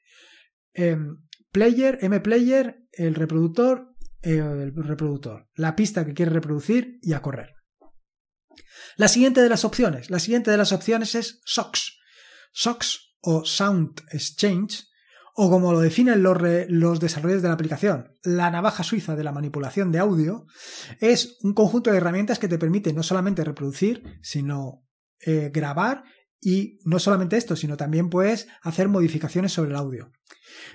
em, 0.75 1.19
player, 1.52 2.00
mplayer, 2.02 2.83
el 2.90 3.14
reproductor, 3.14 3.95
el 4.23 4.75
reproductor, 4.75 5.47
la 5.55 5.76
pista 5.76 6.05
que 6.05 6.14
quieres 6.14 6.35
reproducir 6.35 6.99
y 7.00 7.12
a 7.12 7.23
correr. 7.23 7.55
La 8.96 9.08
siguiente 9.08 9.42
de 9.42 9.48
las 9.48 9.64
opciones, 9.64 10.10
la 10.10 10.18
siguiente 10.18 10.50
de 10.50 10.56
las 10.56 10.72
opciones 10.72 11.14
es 11.14 11.40
SOX. 11.44 11.98
SOX 12.52 13.14
o 13.20 13.44
Sound 13.44 14.00
Exchange, 14.10 14.88
o 15.34 15.50
como 15.50 15.72
lo 15.72 15.80
definen 15.80 16.22
los, 16.22 16.38
los, 16.68 16.98
desarrolladores 16.98 17.42
de 17.42 17.48
la 17.48 17.54
aplicación, 17.54 18.14
la 18.22 18.50
navaja 18.50 18.82
suiza 18.82 19.14
de 19.14 19.24
la 19.24 19.32
manipulación 19.32 19.92
de 19.92 19.98
audio, 19.98 20.46
es 21.00 21.36
un 21.42 21.52
conjunto 21.52 21.90
de 21.90 21.98
herramientas 21.98 22.38
que 22.38 22.48
te 22.48 22.58
permite 22.58 22.94
no 22.94 23.02
solamente 23.02 23.44
reproducir, 23.44 24.02
sino 24.22 24.86
eh, 25.20 25.50
grabar 25.52 26.04
y 26.40 26.78
no 26.84 26.98
solamente 26.98 27.36
esto, 27.36 27.56
sino 27.56 27.76
también 27.76 28.08
puedes 28.08 28.48
hacer 28.62 28.88
modificaciones 28.88 29.52
sobre 29.52 29.70
el 29.70 29.76
audio. 29.76 30.12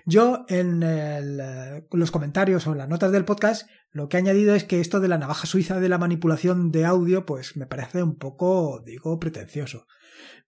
Yo 0.05 0.45
en 0.47 0.79
los 1.91 2.11
comentarios 2.11 2.67
o 2.67 2.73
en 2.73 2.79
las 2.79 2.89
notas 2.89 3.11
del 3.11 3.25
podcast 3.25 3.67
Lo 3.91 4.07
que 4.07 4.17
he 4.17 4.19
añadido 4.19 4.55
es 4.55 4.63
que 4.63 4.79
esto 4.79 4.99
de 4.99 5.07
la 5.07 5.17
navaja 5.17 5.47
suiza 5.47 5.79
de 5.79 5.89
la 5.89 5.97
manipulación 5.97 6.71
de 6.71 6.85
audio, 6.85 7.25
pues 7.25 7.57
me 7.57 7.67
parece 7.67 8.01
un 8.03 8.15
poco, 8.15 8.81
digo, 8.85 9.19
pretencioso. 9.19 9.85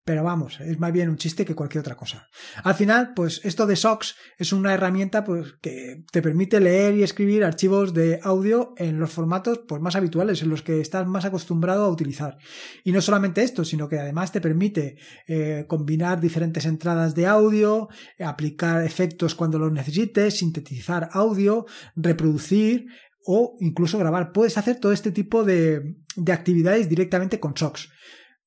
Pero 0.05 0.21
vamos, 0.21 0.59
es 0.59 0.79
más 0.79 0.91
bien 0.91 1.07
un 1.07 1.15
chiste 1.15 1.45
que 1.45 1.55
cualquier 1.55 1.79
otra 1.79 1.95
cosa. 1.95 2.27
Al 2.63 2.75
final, 2.75 3.13
pues 3.15 3.39
esto 3.45 3.65
de 3.65 3.77
SOX 3.77 4.15
es 4.37 4.51
una 4.51 4.73
herramienta 4.73 5.23
pues, 5.23 5.53
que 5.61 6.03
te 6.11 6.21
permite 6.21 6.59
leer 6.59 6.95
y 6.95 7.03
escribir 7.03 7.45
archivos 7.45 7.93
de 7.93 8.19
audio 8.21 8.73
en 8.75 8.99
los 8.99 9.11
formatos 9.11 9.61
pues, 9.65 9.81
más 9.81 9.95
habituales, 9.95 10.41
en 10.41 10.49
los 10.49 10.61
que 10.61 10.81
estás 10.81 11.07
más 11.07 11.23
acostumbrado 11.23 11.85
a 11.85 11.89
utilizar. 11.89 12.37
Y 12.83 12.91
no 12.91 13.01
solamente 13.01 13.43
esto, 13.43 13.63
sino 13.63 13.87
que 13.87 13.97
además 13.97 14.33
te 14.33 14.41
permite 14.41 14.97
eh, 15.25 15.65
combinar 15.69 16.19
diferentes 16.19 16.65
entradas 16.65 17.15
de 17.15 17.25
audio, 17.25 17.87
aplicar 18.19 18.83
efectos 18.83 19.35
cuando 19.35 19.57
los 19.57 19.71
necesites, 19.71 20.37
sintetizar 20.37 21.09
audio, 21.13 21.65
reproducir, 21.95 22.87
o 23.25 23.55
incluso 23.59 23.97
grabar. 23.97 24.31
Puedes 24.31 24.57
hacer 24.57 24.79
todo 24.79 24.91
este 24.91 25.11
tipo 25.11 25.43
de, 25.43 25.97
de 26.15 26.31
actividades 26.31 26.89
directamente 26.89 27.39
con 27.39 27.55
SOX. 27.55 27.89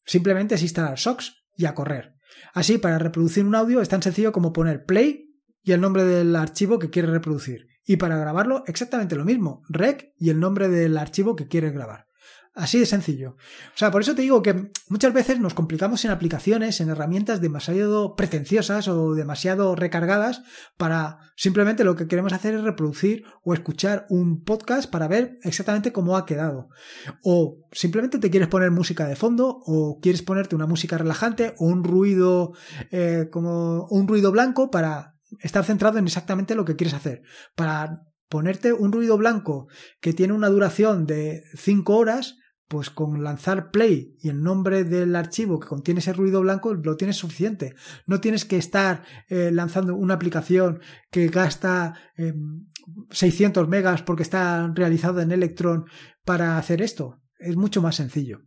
Simplemente 0.05 0.55
es 0.55 0.63
instalar 0.63 0.99
SOX 0.99 1.45
y 1.57 1.67
a 1.67 1.75
correr. 1.75 2.15
Así, 2.53 2.79
para 2.79 2.99
reproducir 2.99 3.45
un 3.45 3.55
audio 3.55 3.81
es 3.81 3.89
tan 3.89 4.03
sencillo 4.03 4.33
como 4.33 4.53
poner 4.53 4.85
play 4.85 5.35
y 5.63 5.73
el 5.73 5.81
nombre 5.81 6.05
del 6.05 6.37
archivo 6.37 6.79
que 6.79 6.91
quieres 6.91 7.11
reproducir. 7.11 7.67
Y 7.85 7.97
para 7.97 8.19
grabarlo, 8.19 8.65
exactamente 8.67 9.17
lo 9.17 9.25
mismo, 9.25 9.63
rec 9.69 10.13
y 10.19 10.31
el 10.31 10.41
nombre 10.41 10.69
del 10.69 10.97
archivo 10.97 11.37
que 11.37 11.49
quieres 11.49 11.73
grabar. 11.73 12.06
Así 12.57 12.79
de 12.79 12.87
sencillo. 12.87 13.37
O 13.75 13.77
sea, 13.77 13.91
por 13.91 14.01
eso 14.01 14.15
te 14.15 14.23
digo 14.23 14.43
que 14.43 14.71
muchas 14.89 15.13
veces 15.13 15.39
nos 15.39 15.53
complicamos 15.53 16.03
en 16.07 16.11
aplicaciones, 16.11 16.81
en 16.81 16.89
herramientas 16.89 17.43
demasiado 17.43 18.17
pretenciosas 18.17 18.89
o 18.89 19.15
demasiado 19.15 19.77
recargadas 19.77 20.43
para 20.79 21.19
simplemente 21.37 21.85
lo 21.85 21.97
que 21.97 22.09
queremos 22.09 22.33
hacer 22.33 22.55
es 22.55 22.63
reproducir 22.63 23.25
o 23.45 23.53
escuchar 23.53 24.07
un 24.09 24.43
podcast 24.43 24.91
para 24.91 25.07
ver 25.07 25.39
exactamente 25.43 25.93
cómo 25.93 26.17
ha 26.17 26.25
quedado. 26.25 26.71
O 27.23 27.59
simplemente 27.73 28.19
te 28.19 28.31
quieres 28.31 28.49
poner 28.49 28.71
música 28.71 29.07
de 29.07 29.17
fondo 29.17 29.61
o 29.67 30.01
quieres 30.01 30.23
ponerte 30.23 30.57
una 30.57 30.67
música 30.67 30.97
relajante 30.97 31.55
o 31.59 31.67
un 31.67 31.85
ruido 31.85 32.55
eh, 32.91 33.29
como 33.31 33.87
un 33.91 34.09
ruido 34.09 34.33
blanco 34.33 34.71
para 34.71 35.15
estar 35.41 35.63
centrado 35.63 35.99
en 35.99 36.07
exactamente 36.07 36.55
lo 36.55 36.65
que 36.65 36.77
quieres 36.77 36.95
hacer. 36.95 37.21
Para 37.55 38.07
ponerte 38.31 38.73
un 38.73 38.93
ruido 38.93 39.19
blanco 39.19 39.69
que 40.01 40.15
tiene 40.15 40.33
una 40.33 40.49
duración 40.49 41.07
de 41.07 41.43
5 41.55 41.95
horas, 41.95 42.39
pues 42.69 42.91
con 42.91 43.23
lanzar 43.23 43.71
play 43.71 44.17
y 44.21 44.29
el 44.29 44.43
nombre 44.43 44.85
del 44.85 45.15
archivo 45.15 45.61
que 45.61 45.69
contiene 45.69 46.01
ese 46.01 46.13
ruido 46.13 46.41
blanco 46.41 46.75
lo 46.75 46.97
tienes 46.97 47.17
suficiente. 47.17 47.75
No 48.07 48.21
tienes 48.21 48.45
que 48.45 48.57
estar 48.57 49.05
eh, 49.29 49.51
lanzando 49.53 49.95
una 49.95 50.15
aplicación 50.15 50.81
que 51.11 51.29
gasta 51.29 51.95
600 53.11 53.65
em, 53.65 53.71
megas 53.71 54.03
porque 54.03 54.23
está 54.23 54.73
realizado 54.75 55.21
en 55.21 55.33
Electron 55.33 55.87
para 56.25 56.59
hacer 56.59 56.83
esto. 56.83 57.21
Es 57.39 57.57
mucho 57.57 57.83
más 57.83 57.97
sencillo. 57.97 58.43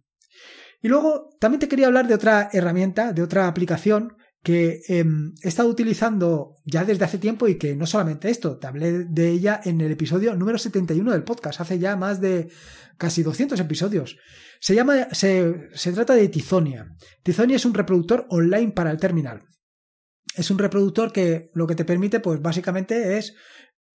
Y 0.81 0.87
luego 0.87 1.29
también 1.39 1.59
te 1.59 1.67
quería 1.67 1.87
hablar 1.87 2.07
de 2.07 2.13
otra 2.13 2.49
herramienta, 2.53 3.13
de 3.13 3.21
otra 3.21 3.47
aplicación 3.47 4.15
que 4.43 4.81
em, 4.87 5.33
he 5.43 5.49
estado 5.49 5.69
utilizando 5.69 6.55
ya 6.65 6.85
desde 6.85 7.05
hace 7.05 7.17
tiempo 7.17 7.47
y 7.47 7.57
que 7.57 7.75
no 7.75 7.85
solamente 7.85 8.29
esto, 8.29 8.57
te 8.57 8.67
hablé 8.67 9.05
de 9.05 9.29
ella 9.29 9.59
en 9.63 9.81
el 9.81 9.91
episodio 9.91 10.35
número 10.35 10.57
71 10.57 11.11
del 11.11 11.23
podcast, 11.23 11.59
hace 11.59 11.79
ya 11.79 11.95
más 11.95 12.21
de 12.21 12.49
casi 12.97 13.21
200 13.21 13.59
episodios. 13.59 14.17
Se 14.61 14.75
llama, 14.75 15.09
se, 15.11 15.69
se 15.73 15.91
trata 15.91 16.15
de 16.15 16.29
Tizonia. 16.29 16.95
Tizonia 17.23 17.57
es 17.57 17.65
un 17.65 17.73
reproductor 17.73 18.25
online 18.29 18.71
para 18.71 18.91
el 18.91 18.97
terminal. 18.97 19.43
Es 20.35 20.51
un 20.51 20.57
reproductor 20.57 21.11
que 21.11 21.49
lo 21.53 21.67
que 21.67 21.75
te 21.75 21.85
permite, 21.85 22.19
pues 22.19 22.41
básicamente 22.41 23.17
es 23.17 23.33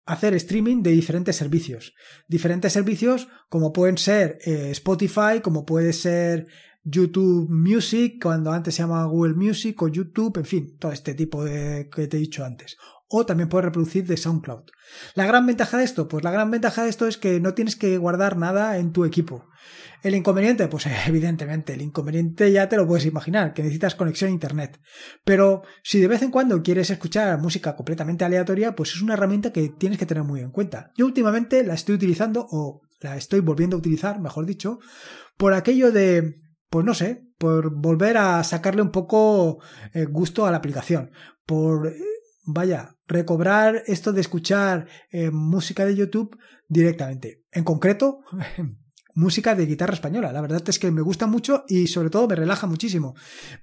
hacer 0.06 0.34
streaming 0.34 0.82
de 0.82 0.92
diferentes 0.92 1.36
servicios. 1.36 1.94
Diferentes 2.28 2.74
servicios 2.74 3.28
como 3.50 3.74
pueden 3.74 3.98
ser 3.98 4.40
eh, 4.46 4.70
Spotify, 4.72 5.42
como 5.42 5.66
puede 5.66 5.94
ser 5.94 6.48
YouTube 6.84 7.48
Music, 7.50 8.22
cuando 8.22 8.52
antes 8.52 8.76
se 8.76 8.82
llamaba 8.82 9.06
Google 9.06 9.36
Music 9.36 9.82
o 9.82 9.88
YouTube, 9.88 10.38
en 10.38 10.46
fin, 10.46 10.78
todo 10.80 10.92
este 10.92 11.14
tipo 11.14 11.44
de 11.44 11.90
que 11.94 12.08
te 12.08 12.18
he 12.18 12.20
dicho 12.20 12.44
antes. 12.44 12.78
O 13.08 13.26
también 13.26 13.50
puedes 13.50 13.66
reproducir 13.66 14.08
de 14.08 14.16
SoundCloud. 14.16 14.64
La 15.16 15.26
gran 15.26 15.46
ventaja 15.46 15.78
de 15.78 15.84
esto, 15.84 16.08
pues 16.08 16.24
la 16.24 16.32
gran 16.32 16.50
ventaja 16.50 16.84
de 16.84 16.90
esto 16.90 17.08
es 17.08 17.18
que 17.18 17.42
no 17.42 17.54
tienes 17.54 17.76
que 17.76 17.98
guardar 17.98 18.38
nada 18.38 18.78
en 18.78 18.94
tu 18.94 19.04
equipo. 19.04 19.50
El 20.02 20.16
inconveniente, 20.16 20.68
pues 20.68 20.88
evidentemente, 21.08 21.74
el 21.74 21.82
inconveniente 21.82 22.52
ya 22.52 22.70
te 22.70 22.78
lo 22.78 22.88
puedes 22.88 23.06
imaginar, 23.06 23.54
que 23.54 23.64
necesitas 23.64 23.96
conexión 23.96 24.30
a 24.30 24.34
Internet. 24.34 24.80
Pero 25.24 25.64
si 25.84 26.00
de 26.00 26.08
vez 26.08 26.22
en 26.22 26.32
cuando 26.32 26.64
quieres 26.64 26.90
escuchar 26.90 27.38
música 27.40 27.76
completamente 27.76 28.26
aleatoria, 28.26 28.76
pues 28.76 28.96
es 28.96 29.02
una 29.02 29.14
herramienta 29.14 29.52
que 29.52 29.70
tienes 29.70 30.00
que 30.00 30.06
tener 30.06 30.24
muy 30.24 30.40
en 30.40 30.52
cuenta. 30.52 30.92
Yo 30.96 31.06
últimamente 31.06 31.64
la 31.64 31.74
estoy 31.74 31.96
utilizando, 31.96 32.48
o 32.50 32.82
la 33.02 33.18
estoy 33.18 33.42
volviendo 33.42 33.76
a 33.76 33.80
utilizar, 33.80 34.20
mejor 34.20 34.46
dicho, 34.46 34.80
por 35.38 35.54
aquello 35.54 35.92
de 35.92 36.40
pues 36.72 36.86
no 36.86 36.94
sé, 36.94 37.28
por 37.38 37.76
volver 37.76 38.16
a 38.16 38.42
sacarle 38.46 38.82
un 38.82 38.92
poco 38.92 39.62
eh, 39.94 40.06
gusto 40.06 40.46
a 40.46 40.52
la 40.52 40.58
aplicación, 40.58 41.12
por, 41.46 41.94
vaya, 42.46 42.96
recobrar 43.08 43.84
esto 43.88 44.14
de 44.14 44.22
escuchar 44.22 44.88
eh, 45.10 45.32
música 45.32 45.86
de 45.86 45.98
YouTube 45.98 46.40
directamente. 46.70 47.44
En 47.52 47.66
concreto, 47.66 48.22
música 49.16 49.54
de 49.54 49.66
guitarra 49.66 49.96
española. 49.96 50.32
La 50.32 50.40
verdad 50.40 50.64
es 50.66 50.80
que 50.80 50.92
me 50.92 51.02
gusta 51.02 51.28
mucho 51.28 51.66
y 51.68 51.88
sobre 51.88 52.10
todo 52.10 52.26
me 52.30 52.38
relaja 52.38 52.68
muchísimo. 52.68 53.16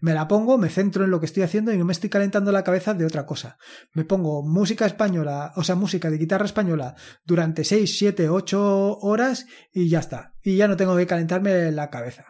Me 0.03 0.13
la 0.13 0.29
pongo, 0.29 0.59
me 0.59 0.69
centro 0.69 1.05
en 1.05 1.11
lo 1.11 1.19
que 1.19 1.25
estoy 1.25 1.45
haciendo 1.45 1.73
y 1.73 1.79
no 1.79 1.87
me 1.87 1.95
estoy 1.95 2.11
calentando 2.11 2.53
la 2.53 2.63
cabeza 2.63 2.93
de 2.93 3.07
otra 3.07 3.25
cosa. 3.25 3.57
Me 3.95 4.05
pongo 4.05 4.43
música 4.43 4.85
española, 4.85 5.55
o 5.57 5.65
sea, 5.65 5.77
música 5.77 6.11
de 6.11 6.19
guitarra 6.19 6.45
española 6.45 6.95
durante 7.25 7.65
6, 7.65 7.97
7, 7.97 8.29
8 8.29 8.99
horas 8.99 9.47
y 9.73 9.89
ya 9.89 10.01
está. 10.01 10.35
Y 10.43 10.59
ya 10.59 10.69
no 10.69 10.77
tengo 10.77 10.95
que 10.95 11.07
calentarme 11.07 11.73
la 11.73 11.89
cabeza. 11.89 12.27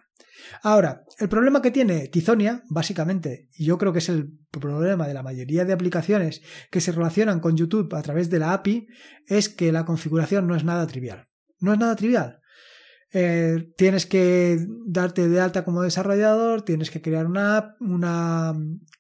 Ahora, 0.62 1.05
el 1.19 1.28
problema 1.28 1.62
que 1.62 1.71
tiene 1.71 2.09
Tizonia, 2.09 2.62
básicamente, 2.69 3.49
y 3.55 3.64
yo 3.64 3.78
creo 3.78 3.93
que 3.93 3.99
es 3.99 4.09
el 4.09 4.33
problema 4.50 5.07
de 5.07 5.14
la 5.14 5.23
mayoría 5.23 5.64
de 5.64 5.73
aplicaciones 5.73 6.43
que 6.71 6.81
se 6.81 6.93
relacionan 6.93 7.40
con 7.40 7.57
YouTube 7.57 7.95
a 7.95 8.02
través 8.02 8.31
de 8.31 8.38
la 8.38 8.52
API, 8.52 8.88
es 9.26 9.49
que 9.49 9.73
la 9.73 9.85
configuración 9.85 10.47
no 10.47 10.57
es 10.57 10.64
nada 10.64 10.87
trivial. 10.87 11.28
No 11.61 11.73
es 11.73 11.78
nada 11.78 11.97
trivial. 11.97 12.40
Eh, 13.12 13.73
tienes 13.77 14.05
que 14.05 14.59
darte 14.87 15.29
de 15.29 15.41
alta 15.41 15.65
como 15.65 15.83
desarrollador, 15.83 16.62
tienes 16.62 16.91
que 16.91 17.00
crear 17.00 17.27
una 17.27 17.57
app, 17.57 17.81
una, 17.81 18.55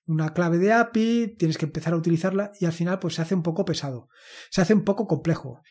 una 0.06 0.32
clave 0.32 0.58
de 0.58 0.72
API, 0.72 1.36
tienes 1.38 1.58
que 1.58 1.66
empezar 1.66 1.92
a 1.92 1.96
utilizarla 1.96 2.52
y 2.58 2.64
al 2.64 2.72
final 2.72 2.98
pues 2.98 3.16
se 3.16 3.22
hace 3.22 3.34
un 3.34 3.42
poco 3.42 3.66
pesado, 3.66 4.08
se 4.50 4.62
hace 4.62 4.72
un 4.72 4.84
poco 4.84 5.06
complejo. 5.06 5.62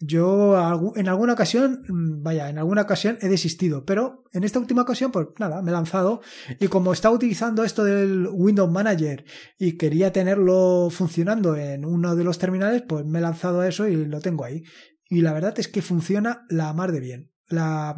Yo 0.00 0.56
en 0.96 1.08
alguna 1.08 1.34
ocasión, 1.34 1.84
mm, 1.88 2.22
vaya, 2.22 2.50
en 2.50 2.58
alguna 2.58 2.82
ocasión 2.82 3.16
he 3.22 3.28
desistido, 3.28 3.84
pero 3.84 4.24
en 4.32 4.42
esta 4.42 4.58
última 4.58 4.82
ocasión, 4.82 5.12
pues 5.12 5.28
nada, 5.38 5.62
me 5.62 5.70
he 5.70 5.72
lanzado 5.72 6.20
y 6.58 6.66
como 6.66 6.92
estaba 6.92 7.14
utilizando 7.14 7.62
esto 7.62 7.84
del 7.84 8.28
Windows 8.32 8.72
Manager 8.72 9.24
y 9.56 9.76
quería 9.76 10.12
tenerlo 10.12 10.88
funcionando 10.90 11.54
en 11.56 11.84
uno 11.84 12.16
de 12.16 12.24
los 12.24 12.40
terminales, 12.40 12.82
pues 12.82 13.04
me 13.04 13.20
he 13.20 13.22
lanzado 13.22 13.60
a 13.60 13.68
eso 13.68 13.86
y 13.86 14.04
lo 14.04 14.20
tengo 14.20 14.44
ahí. 14.44 14.64
Y 15.08 15.20
la 15.20 15.32
verdad 15.32 15.54
es 15.58 15.68
que 15.68 15.80
funciona 15.80 16.44
la 16.48 16.72
mar 16.72 16.90
de 16.90 16.98
bien. 16.98 17.33
La, 17.48 17.96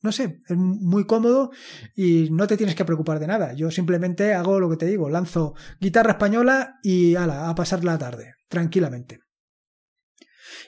no 0.00 0.12
sé, 0.12 0.42
es 0.46 0.56
muy 0.56 1.06
cómodo 1.06 1.50
y 1.96 2.28
no 2.30 2.46
te 2.46 2.56
tienes 2.56 2.74
que 2.74 2.84
preocupar 2.84 3.18
de 3.18 3.26
nada. 3.26 3.54
Yo 3.54 3.70
simplemente 3.70 4.34
hago 4.34 4.60
lo 4.60 4.68
que 4.68 4.76
te 4.76 4.86
digo, 4.86 5.08
lanzo 5.08 5.54
guitarra 5.80 6.12
española 6.12 6.78
y 6.82 7.14
ala, 7.14 7.48
a 7.48 7.54
pasar 7.54 7.84
la 7.84 7.96
tarde, 7.96 8.34
tranquilamente. 8.48 9.20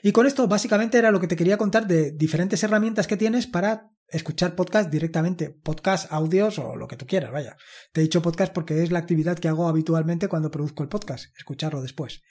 Y 0.01 0.11
con 0.11 0.25
esto 0.25 0.47
básicamente 0.47 0.97
era 0.97 1.11
lo 1.11 1.19
que 1.19 1.27
te 1.27 1.35
quería 1.35 1.57
contar 1.57 1.87
de 1.87 2.11
diferentes 2.11 2.63
herramientas 2.63 3.07
que 3.07 3.17
tienes 3.17 3.47
para 3.47 3.91
escuchar 4.07 4.55
podcast 4.55 4.89
directamente, 4.89 5.49
podcast, 5.49 6.11
audios 6.11 6.59
o 6.59 6.75
lo 6.75 6.87
que 6.87 6.97
tú 6.97 7.05
quieras, 7.05 7.31
vaya. 7.31 7.57
Te 7.91 8.01
he 8.01 8.03
dicho 8.03 8.21
podcast 8.21 8.53
porque 8.53 8.81
es 8.81 8.91
la 8.91 8.99
actividad 8.99 9.37
que 9.37 9.49
hago 9.49 9.67
habitualmente 9.67 10.27
cuando 10.27 10.51
produzco 10.51 10.83
el 10.83 10.89
podcast, 10.89 11.25
escucharlo 11.37 11.81
después. 11.81 12.21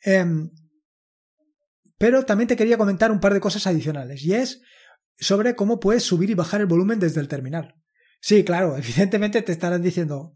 Em, 0.00 0.50
pero 1.98 2.24
también 2.24 2.48
te 2.48 2.56
quería 2.56 2.78
comentar 2.78 3.12
un 3.12 3.20
par 3.20 3.34
de 3.34 3.40
cosas 3.40 3.66
adicionales 3.66 4.24
y 4.24 4.34
es 4.34 4.60
sobre 5.18 5.54
cómo 5.54 5.80
puedes 5.80 6.02
subir 6.02 6.30
y 6.30 6.34
bajar 6.34 6.60
el 6.60 6.66
volumen 6.66 6.98
desde 6.98 7.20
el 7.20 7.28
terminal. 7.28 7.76
Sí, 8.20 8.42
claro, 8.42 8.76
evidentemente 8.78 9.42
te 9.42 9.52
estarán 9.52 9.82
diciendo, 9.82 10.32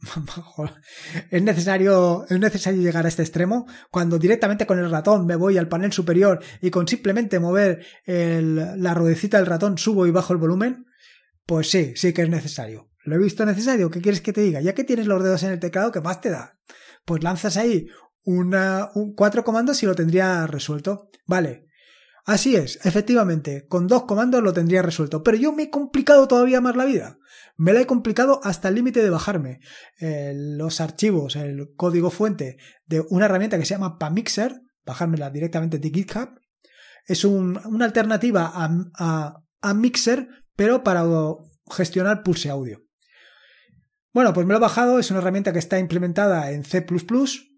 es 1.31 1.43
necesario, 1.43 2.27
es 2.29 2.39
necesario 2.39 2.83
llegar 2.83 3.07
a 3.07 3.09
este 3.09 3.23
extremo, 3.23 3.67
cuando 3.91 4.19
directamente 4.19 4.67
con 4.67 4.79
el 4.79 4.91
ratón 4.91 5.25
me 5.25 5.37
voy 5.37 5.57
al 5.57 5.69
panel 5.69 5.91
superior 5.91 6.39
y 6.61 6.71
con 6.71 6.87
simplemente 6.87 7.39
mover 7.41 7.87
la 8.05 8.93
ruedecita 8.93 9.39
del 9.39 9.47
ratón 9.47 9.79
subo 9.79 10.07
y 10.07 10.11
bajo 10.11 10.35
el 10.35 10.39
volumen, 10.39 10.85
pues 11.47 11.71
sí, 11.71 11.95
sí 11.97 12.13
que 12.13 12.21
es 12.21 12.29
necesario. 12.29 12.91
Lo 13.05 13.17
he 13.17 13.19
visto 13.19 13.47
necesario, 13.47 13.91
¿qué 13.91 14.03
quieres 14.03 14.21
que 14.21 14.35
te 14.35 14.43
diga? 14.43 14.61
Ya 14.61 14.75
que 14.75 14.85
tienes 14.85 15.07
los 15.07 15.25
dedos 15.25 15.43
en 15.45 15.53
el 15.53 15.59
teclado, 15.59 15.91
¿qué 15.91 16.03
más 16.03 16.21
te 16.21 16.29
da? 16.29 16.59
Pues 17.07 17.23
lanzas 17.23 17.57
ahí 17.57 17.87
una, 18.23 18.91
cuatro 19.17 19.45
comandos 19.45 19.83
y 19.83 19.87
lo 19.87 19.95
tendría 19.95 20.47
resuelto. 20.47 21.09
Vale, 21.27 21.68
Así 22.29 22.57
es, 22.57 22.79
efectivamente, 22.85 23.67
con 23.69 23.87
dos 23.87 24.05
comandos 24.05 24.43
lo 24.43 24.53
tendría 24.53 24.83
resuelto, 24.83 25.23
pero 25.23 25.39
yo 25.39 25.51
me 25.55 25.63
he 25.63 25.71
complicado 25.71 26.29
todavía 26.29 26.61
más 26.61 26.77
la 26.77 26.85
vida. 26.85 27.19
Me 27.57 27.73
la 27.73 27.81
he 27.81 27.87
complicado 27.87 28.43
hasta 28.45 28.69
el 28.69 28.75
límite 28.75 29.03
de 29.03 29.09
bajarme 29.09 29.61
eh, 29.99 30.35
los 30.37 30.83
archivos, 30.83 31.37
el 31.37 31.75
código 31.75 32.11
fuente 32.11 32.59
de 32.85 33.03
una 33.09 33.25
herramienta 33.25 33.59
que 33.59 33.65
se 33.65 33.73
llama 33.73 33.99
Pamixer, 33.99 34.61
bajármela 34.85 35.31
directamente 35.31 35.79
de 35.79 35.89
GitHub, 35.89 36.39
Es 37.07 37.25
una 37.25 37.87
alternativa 37.87 38.53
a, 38.55 39.43
a 39.63 39.75
Mixer, 39.75 40.29
pero 40.55 40.85
para 40.85 41.07
gestionar 41.71 42.23
Pulse 42.23 42.51
Audio. 42.51 42.83
Bueno, 44.13 44.35
pues 44.35 44.47
me 44.47 44.53
lo 44.53 44.59
he 44.59 44.61
bajado, 44.61 44.99
es 44.99 45.11
una 45.11 45.21
herramienta 45.21 45.55
que 45.55 45.61
está 45.61 45.79
implementada 45.79 46.53
en 46.53 46.63
C⁇ 46.63 46.85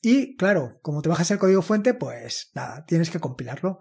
y 0.00 0.36
claro, 0.36 0.78
como 0.82 1.02
te 1.02 1.08
bajas 1.08 1.30
el 1.30 1.38
código 1.38 1.62
fuente, 1.62 1.94
pues 1.94 2.50
nada, 2.54 2.84
tienes 2.86 3.10
que 3.10 3.20
compilarlo. 3.20 3.80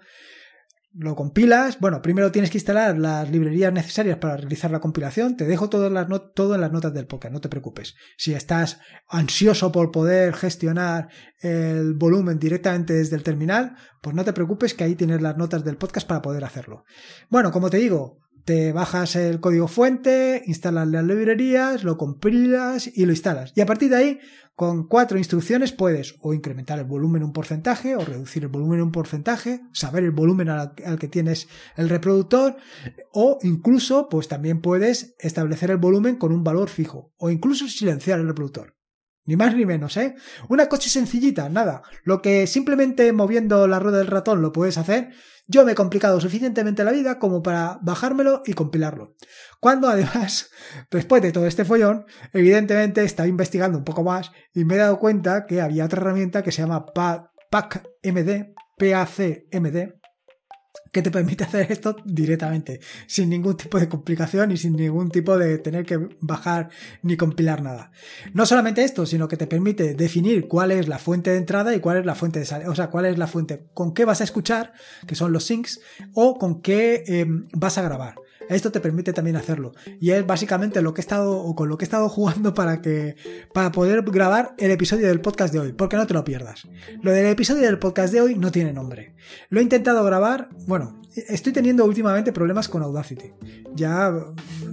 Lo 0.99 1.15
compilas, 1.15 1.79
bueno, 1.79 2.01
primero 2.01 2.31
tienes 2.31 2.49
que 2.49 2.57
instalar 2.57 2.97
las 2.97 3.29
librerías 3.29 3.71
necesarias 3.71 4.17
para 4.17 4.37
realizar 4.37 4.71
la 4.71 4.79
compilación. 4.79 5.37
Te 5.37 5.45
dejo 5.45 5.69
todo 5.69 5.87
en 5.87 5.93
las, 5.93 6.07
todo 6.33 6.55
en 6.55 6.61
las 6.61 6.71
notas 6.71 6.91
del 6.91 7.05
podcast, 7.05 7.33
no 7.33 7.41
te 7.41 7.49
preocupes. 7.49 7.93
Si 8.17 8.33
estás 8.33 8.79
ansioso 9.07 9.71
por 9.71 9.91
poder 9.91 10.33
gestionar 10.33 11.09
el 11.39 11.93
volumen 11.93 12.39
directamente 12.39 12.93
desde 12.93 13.15
el 13.15 13.21
terminal, 13.21 13.75
pues 14.01 14.15
no 14.15 14.25
te 14.25 14.33
preocupes 14.33 14.73
que 14.73 14.85
ahí 14.85 14.95
tienes 14.95 15.21
las 15.21 15.37
notas 15.37 15.63
del 15.63 15.77
podcast 15.77 16.07
para 16.07 16.23
poder 16.23 16.43
hacerlo. 16.43 16.83
Bueno, 17.29 17.51
como 17.51 17.69
te 17.69 17.77
digo, 17.77 18.21
te 18.47 18.71
bajas 18.71 19.17
el 19.17 19.41
código 19.41 19.67
fuente, 19.67 20.41
instalas 20.45 20.87
las 20.87 21.03
librerías, 21.03 21.83
lo 21.83 21.97
compilas 21.97 22.89
y 22.95 23.05
lo 23.05 23.11
instalas. 23.11 23.51
Y 23.55 23.59
a 23.59 23.65
partir 23.65 23.89
de 23.89 23.97
ahí, 23.97 24.19
con 24.55 24.87
cuatro 24.87 25.17
instrucciones 25.17 25.73
puedes 25.73 26.15
o 26.21 26.33
incrementar 26.33 26.79
el 26.79 26.85
volumen 26.85 27.23
un 27.23 27.33
porcentaje 27.33 27.97
o 27.97 28.05
reducir 28.05 28.43
el 28.43 28.47
volumen 28.47 28.81
un 28.81 28.93
porcentaje, 28.93 29.59
saber 29.73 30.05
el 30.05 30.11
volumen 30.11 30.47
al, 30.47 30.73
que 30.97 31.09
tienes 31.09 31.49
el 31.75 31.89
reproductor 31.89 32.55
o 33.11 33.37
incluso 33.41 34.07
pues 34.07 34.29
también 34.29 34.61
puedes 34.61 35.13
establecer 35.19 35.69
el 35.69 35.77
volumen 35.77 36.15
con 36.15 36.31
un 36.31 36.45
valor 36.45 36.69
fijo 36.69 37.11
o 37.17 37.29
incluso 37.29 37.67
silenciar 37.67 38.21
el 38.21 38.27
reproductor. 38.27 38.76
Ni 39.27 39.35
más 39.35 39.53
ni 39.53 39.65
menos, 39.65 39.97
¿eh? 39.97 40.15
Una 40.47 40.67
cosa 40.67 40.89
sencillita, 40.89 41.49
nada. 41.49 41.83
Lo 42.03 42.21
que 42.21 42.47
simplemente 42.47 43.11
moviendo 43.11 43.67
la 43.67 43.77
rueda 43.77 43.97
del 43.97 44.07
ratón 44.07 44.41
lo 44.41 44.53
puedes 44.53 44.77
hacer, 44.77 45.09
yo 45.47 45.65
me 45.65 45.73
he 45.73 45.75
complicado 45.75 46.19
suficientemente 46.21 46.85
la 46.85 46.93
vida 46.93 47.19
como 47.19 47.43
para 47.43 47.77
bajármelo 47.81 48.41
y 48.45 48.53
compilarlo. 48.53 49.15
Cuando 49.59 49.89
además, 49.89 50.49
después 50.91 51.21
de 51.21 51.33
todo 51.33 51.45
este 51.45 51.65
follón, 51.65 52.05
evidentemente 52.31 53.03
estaba 53.03 53.27
investigando 53.27 53.77
un 53.77 53.83
poco 53.83 54.01
más 54.01 54.31
y 54.53 54.63
me 54.63 54.75
he 54.75 54.77
dado 54.77 54.97
cuenta 54.97 55.45
que 55.45 55.59
había 55.59 55.85
otra 55.85 56.01
herramienta 56.01 56.41
que 56.41 56.53
se 56.53 56.61
llama 56.61 56.85
PACMD, 56.85 58.55
PACMD, 58.77 59.93
que 60.97 61.03
te 61.03 61.11
permite 61.11 61.43
hacer 61.43 61.71
esto 61.71 61.95
directamente, 62.05 62.79
sin 63.05 63.29
ningún 63.29 63.55
tipo 63.55 63.79
de 63.79 63.87
complicación 63.87 64.51
y 64.51 64.57
sin 64.57 64.73
ningún 64.73 65.11
tipo 65.11 65.37
de 65.37 65.59
tener 65.59 65.85
que 65.85 65.99
bajar 66.21 66.69
ni 67.03 67.15
compilar 67.17 67.61
nada. 67.61 67.91
No 68.33 68.47
solamente 68.47 68.83
esto, 68.83 69.05
sino 69.05 69.27
que 69.27 69.37
te 69.37 69.45
permite 69.45 69.93
definir 69.93 70.47
cuál 70.47 70.71
es 70.71 70.87
la 70.87 70.97
fuente 70.97 71.29
de 71.29 71.37
entrada 71.37 71.75
y 71.75 71.81
cuál 71.81 71.97
es 71.97 72.05
la 72.07 72.15
fuente 72.15 72.39
de 72.39 72.45
salida, 72.45 72.71
o 72.71 72.75
sea, 72.75 72.87
cuál 72.87 73.05
es 73.05 73.19
la 73.19 73.27
fuente 73.27 73.67
con 73.75 73.93
qué 73.93 74.05
vas 74.05 74.21
a 74.21 74.23
escuchar, 74.23 74.73
que 75.05 75.13
son 75.13 75.31
los 75.31 75.43
syncs, 75.43 75.81
o 76.15 76.39
con 76.39 76.63
qué 76.63 77.03
em, 77.05 77.47
vas 77.53 77.77
a 77.77 77.83
grabar. 77.83 78.15
Esto 78.49 78.71
te 78.71 78.79
permite 78.79 79.13
también 79.13 79.35
hacerlo. 79.35 79.73
Y 79.99 80.11
es 80.11 80.25
básicamente 80.25 80.81
lo 80.81 80.93
que 80.93 81.01
he 81.01 81.03
estado, 81.03 81.37
o 81.37 81.55
con 81.55 81.69
lo 81.69 81.77
que 81.77 81.85
he 81.85 81.87
estado 81.87 82.09
jugando 82.09 82.53
para 82.53 82.81
que, 82.81 83.15
para 83.53 83.71
poder 83.71 84.01
grabar 84.03 84.55
el 84.57 84.71
episodio 84.71 85.07
del 85.07 85.21
podcast 85.21 85.53
de 85.53 85.59
hoy, 85.59 85.73
porque 85.73 85.97
no 85.97 86.07
te 86.07 86.13
lo 86.13 86.23
pierdas. 86.23 86.67
Lo 87.01 87.11
del 87.11 87.25
episodio 87.27 87.63
del 87.63 87.79
podcast 87.79 88.13
de 88.13 88.21
hoy 88.21 88.35
no 88.35 88.51
tiene 88.51 88.73
nombre. 88.73 89.15
Lo 89.49 89.59
he 89.59 89.63
intentado 89.63 90.03
grabar, 90.03 90.49
bueno, 90.67 91.01
estoy 91.27 91.53
teniendo 91.53 91.85
últimamente 91.85 92.31
problemas 92.31 92.69
con 92.69 92.83
Audacity. 92.83 93.33
Ya, 93.73 94.13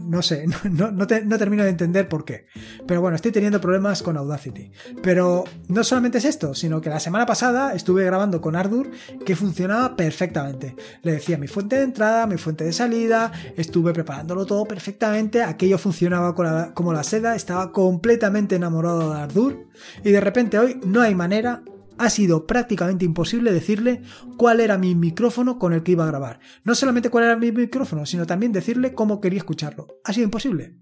no 0.05 0.23
sé, 0.23 0.47
no, 0.71 0.91
no, 0.91 1.07
termino 1.07 1.65
de 1.65 1.71
entender 1.71 2.09
por 2.09 2.25
qué. 2.25 2.47
Pero 2.87 3.01
bueno, 3.01 3.17
estoy 3.17 3.33
teniendo 3.33 3.61
problemas 3.61 4.03
con 4.03 4.17
Audacity. 4.17 4.71
Pero 5.03 5.45
no 5.69 5.85
solamente 5.85 6.19
es 6.19 6.25
esto, 6.25 6.55
sino 6.55 6.81
que 6.81 6.91
la 6.91 7.01
semana 7.01 7.27
pasada 7.27 7.75
estuve 7.75 8.05
grabando 8.05 8.41
con 8.41 8.57
Ardur 8.57 8.91
que 9.25 9.37
funcionaba 9.37 9.97
perfectamente. 9.97 10.77
Le 11.03 11.13
decía 11.13 11.39
mi 11.39 11.49
fuente 11.49 11.77
de 11.77 11.83
entrada, 11.83 12.27
mi 12.27 12.37
fuente 12.37 12.65
de 12.65 12.73
salida, 12.73 13.33
estuve 13.65 13.93
preparándolo 13.93 14.47
todo 14.47 14.65
perfectamente, 14.65 15.43
aquello 15.43 15.79
funcionaba 15.79 16.35
como 16.75 16.93
la 16.93 17.03
seda, 17.03 17.35
estaba 17.35 17.73
completamente 17.73 18.57
enamorado 18.57 19.13
de 19.13 19.21
Ardur 19.21 19.69
y 20.05 20.11
de 20.11 20.21
repente 20.21 20.59
hoy 20.59 20.81
no 20.85 21.01
hay 21.01 21.15
manera 21.15 21.63
ha 21.99 22.11
sido 22.11 22.47
prácticamente 22.47 23.05
imposible 23.05 23.53
decirle 23.53 24.03
cuál 24.37 24.61
era 24.61 24.79
mi 24.79 24.95
micrófono 24.95 25.59
con 25.59 25.73
el 25.73 25.83
que 25.83 25.93
iba 25.93 26.05
a 26.05 26.09
grabar. 26.09 26.41
No 26.65 26.75
solamente 26.75 27.11
cuál 27.11 27.25
era 27.25 27.37
mi 27.37 27.53
micrófono, 27.53 28.07
sino 28.07 28.27
también 28.27 28.53
decirle 28.53 28.95
cómo 28.95 29.21
quería 29.21 29.39
escucharlo. 29.39 29.87
Ha 30.05 30.13
sido 30.13 30.25
imposible. 30.25 30.77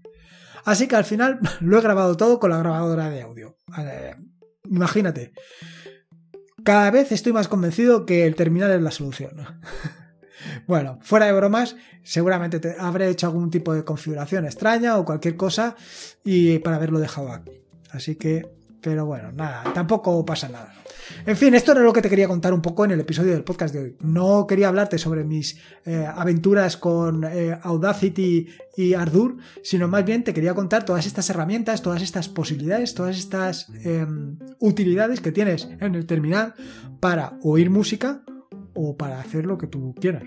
Así 0.65 0.87
que 0.87 0.95
al 0.95 1.05
final 1.05 1.39
lo 1.61 1.77
he 1.77 1.81
grabado 1.81 2.17
todo 2.17 2.39
con 2.39 2.49
la 2.49 2.57
grabadora 2.57 3.09
de 3.09 3.21
audio. 3.21 3.57
Imagínate. 4.65 5.33
Cada 6.63 6.91
vez 6.91 7.11
estoy 7.11 7.33
más 7.33 7.47
convencido 7.47 8.05
que 8.05 8.25
el 8.25 8.35
terminal 8.35 8.71
es 8.71 8.81
la 8.81 8.91
solución. 8.91 9.31
Bueno, 10.67 10.99
fuera 11.01 11.25
de 11.25 11.33
bromas, 11.33 11.75
seguramente 12.03 12.59
te 12.59 12.75
habré 12.79 13.09
hecho 13.09 13.27
algún 13.27 13.49
tipo 13.49 13.73
de 13.73 13.83
configuración 13.83 14.45
extraña 14.45 14.97
o 14.97 15.05
cualquier 15.05 15.35
cosa 15.35 15.75
y 16.23 16.59
para 16.59 16.77
haberlo 16.77 16.99
dejado 16.99 17.31
aquí. 17.31 17.51
Así 17.91 18.15
que, 18.15 18.47
pero 18.81 19.05
bueno, 19.05 19.31
nada, 19.31 19.71
tampoco 19.73 20.25
pasa 20.25 20.49
nada. 20.49 20.73
En 21.25 21.37
fin, 21.37 21.53
esto 21.53 21.71
era 21.71 21.81
lo 21.81 21.93
que 21.93 22.01
te 22.01 22.09
quería 22.09 22.27
contar 22.27 22.53
un 22.53 22.61
poco 22.61 22.85
en 22.85 22.91
el 22.91 22.99
episodio 22.99 23.33
del 23.33 23.43
podcast 23.43 23.73
de 23.73 23.81
hoy. 23.81 23.95
No 24.01 24.47
quería 24.47 24.69
hablarte 24.69 24.97
sobre 24.97 25.23
mis 25.23 25.57
eh, 25.85 26.07
aventuras 26.07 26.77
con 26.77 27.23
eh, 27.23 27.57
Audacity 27.61 28.47
y 28.75 28.93
Ardour, 28.93 29.37
sino 29.63 29.87
más 29.87 30.05
bien 30.05 30.23
te 30.23 30.33
quería 30.33 30.53
contar 30.53 30.85
todas 30.85 31.05
estas 31.05 31.29
herramientas, 31.29 31.81
todas 31.81 32.01
estas 32.01 32.29
posibilidades, 32.29 32.93
todas 32.93 33.17
estas 33.17 33.69
em, 33.83 34.37
utilidades 34.59 35.21
que 35.21 35.31
tienes 35.31 35.67
en 35.79 35.95
el 35.95 36.05
terminal 36.05 36.53
para 36.99 37.37
oír 37.43 37.69
música 37.69 38.23
o 38.73 38.97
para 38.97 39.19
hacer 39.19 39.45
lo 39.45 39.57
que 39.57 39.67
tú 39.67 39.93
quieras. 39.99 40.23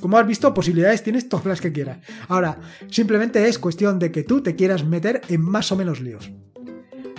Como 0.00 0.18
has 0.18 0.26
visto, 0.26 0.54
posibilidades 0.54 1.02
tienes 1.02 1.28
todas 1.28 1.46
las 1.46 1.60
que 1.60 1.72
quieras. 1.72 1.98
Ahora, 2.28 2.58
simplemente 2.88 3.48
es 3.48 3.58
cuestión 3.58 3.98
de 3.98 4.12
que 4.12 4.22
tú 4.22 4.42
te 4.42 4.54
quieras 4.56 4.84
meter 4.84 5.20
en 5.28 5.42
más 5.42 5.72
o 5.72 5.76
menos 5.76 6.00
líos. 6.00 6.30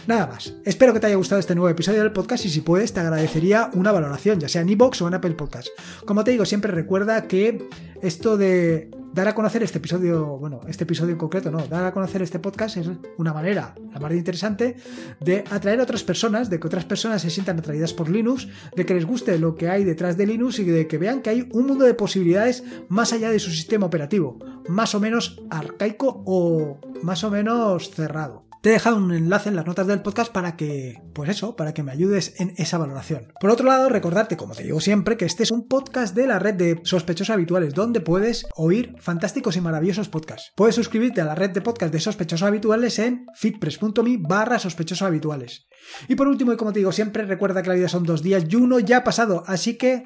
Nada 0.08 0.28
más. 0.28 0.56
Espero 0.66 0.94
que 0.94 1.00
te 1.00 1.08
haya 1.08 1.16
gustado 1.16 1.40
este 1.40 1.54
nuevo 1.54 1.70
episodio 1.70 2.02
del 2.02 2.12
podcast 2.12 2.46
y 2.46 2.50
si 2.50 2.62
puedes 2.62 2.92
te 2.92 3.02
agradecería 3.02 3.70
una 3.74 3.92
valoración, 3.92 4.40
ya 4.40 4.50
sea 4.50 4.62
en 4.62 4.70
iBox 4.70 5.02
o 5.02 5.08
en 5.08 5.14
Apple 5.14 5.36
Podcast. 5.36 5.68
Como 6.06 6.24
te 6.24 6.32
digo, 6.32 6.46
siempre 6.46 6.72
recuerda 6.72 7.28
que 7.28 7.68
esto 8.02 8.36
de 8.36 8.90
dar 9.14 9.28
a 9.28 9.36
conocer 9.36 9.64
este 9.64 9.78
episodio, 9.80 10.38
bueno, 10.38 10.62
este 10.68 10.84
episodio 10.84 11.12
en 11.12 11.18
concreto, 11.18 11.52
no, 11.52 11.66
dar 11.68 11.86
a 11.86 11.92
conocer 11.92 12.22
este 12.22 12.40
podcast 12.40 12.78
es 12.78 12.90
una 13.18 13.34
manera, 13.34 13.76
la 13.94 14.00
más 14.00 14.14
interesante, 14.14 14.78
de 15.20 15.44
atraer 15.50 15.80
a 15.80 15.84
otras 15.84 16.04
personas, 16.04 16.50
de 16.50 16.60
que 16.60 16.68
otras 16.68 16.86
personas 16.86 17.22
se 17.22 17.30
sientan 17.30 17.60
atraídas 17.60 17.94
por 17.94 18.10
Linux, 18.10 18.48
de 18.76 18.86
que 18.86 18.94
les 18.94 19.06
guste 19.06 19.38
lo 19.38 19.56
que 19.56 19.70
hay 19.70 19.84
detrás 19.84 20.18
de 20.18 20.26
Linux 20.26 20.60
y 20.60 20.66
de 20.66 20.88
que 20.88 20.98
vean 20.98 21.22
que 21.22 21.30
hay 21.30 21.50
un 21.52 21.68
mundo 21.68 21.86
de 21.86 21.94
posibilidades 21.94 22.64
más 22.90 23.14
allá 23.14 23.30
de 23.30 23.40
su 23.40 23.52
sistema 23.52 23.86
operativo, 23.86 24.40
más 24.68 24.96
o 24.96 25.00
menos 25.00 25.42
arcaico 25.50 26.24
o 26.26 26.80
más 27.02 27.24
o 27.24 27.32
menos 27.32 27.92
cerrado. 27.92 28.51
Te 28.62 28.70
he 28.70 28.74
dejado 28.74 28.98
un 28.98 29.12
enlace 29.12 29.50
en 29.50 29.56
las 29.56 29.66
notas 29.66 29.88
del 29.88 30.04
podcast 30.04 30.32
para 30.32 30.56
que, 30.56 31.02
pues 31.16 31.32
eso, 31.32 31.56
para 31.56 31.74
que 31.74 31.82
me 31.82 31.92
ayudes 31.92 32.40
en 32.40 32.54
esa 32.58 32.78
valoración. 32.78 33.34
Por 33.40 33.50
otro 33.50 33.66
lado, 33.66 33.90
recordarte, 33.90 34.38
como 34.38 34.54
te 34.54 34.62
digo 34.62 34.80
siempre, 34.80 35.18
que 35.18 35.26
este 35.26 35.42
es 35.42 35.50
un 35.50 35.68
podcast 35.68 36.16
de 36.16 36.28
la 36.28 36.38
red 36.38 36.54
de 36.54 36.80
sospechosos 36.84 37.32
habituales, 37.32 37.74
donde 37.74 38.02
puedes 38.02 38.46
oír 38.56 38.94
fantásticos 39.00 39.56
y 39.56 39.62
maravillosos 39.62 40.10
podcasts. 40.10 40.52
Puedes 40.56 40.76
suscribirte 40.76 41.22
a 41.22 41.26
la 41.26 41.34
red 41.34 41.50
de 41.50 41.62
podcast 41.62 41.92
de 41.92 42.00
sospechosos 42.00 42.48
habituales 42.48 43.00
en 43.00 43.26
fitpress.me 43.34 44.18
barra 44.20 44.60
sospechosos 44.60 45.08
habituales. 45.08 45.66
Y 46.08 46.14
por 46.14 46.28
último, 46.28 46.54
y 46.54 46.58
como 46.58 46.72
te 46.72 46.82
digo 46.82 46.92
siempre, 46.92 47.26
recuerda 47.26 47.64
que 47.64 47.70
la 47.70 47.76
vida 47.76 47.90
son 47.90 48.04
dos 48.04 48.22
días 48.22 48.44
y 48.48 48.56
uno 48.58 48.78
ya 48.78 48.98
ha 48.98 49.04
pasado, 49.04 49.44
así 49.48 49.76
que 49.76 50.04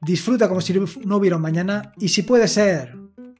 disfruta 0.00 0.48
como 0.48 0.60
si 0.60 0.74
no 1.04 1.16
hubiera 1.18 1.36
un 1.36 1.42
mañana 1.42 1.92
y 1.98 2.08
si 2.08 2.22
puede 2.22 2.48
ser 2.48 2.96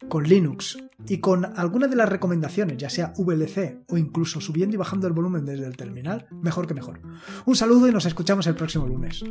con 0.09 0.23
Linux 0.23 0.79
y 1.09 1.19
con 1.19 1.45
alguna 1.45 1.87
de 1.87 1.97
las 1.97 2.09
recomendaciones, 2.09 2.77
ya 2.77 2.91
sea 2.91 3.13
VLC 3.17 3.85
o 3.89 3.97
incluso 3.97 4.41
subiendo 4.41 4.75
y 4.75 4.79
bajando 4.79 5.07
el 5.07 5.13
volumen 5.13 5.45
desde 5.45 5.67
el 5.67 5.77
terminal, 5.77 6.27
mejor 6.31 6.67
que 6.67 6.75
mejor. 6.75 7.01
Un 7.45 7.57
saludo 7.57 7.89
y 7.89 7.93
nos 7.93 8.07
escuchamos 8.07 8.47
el 8.47 8.55
próximo 8.55 8.87
lunes. 8.87 9.25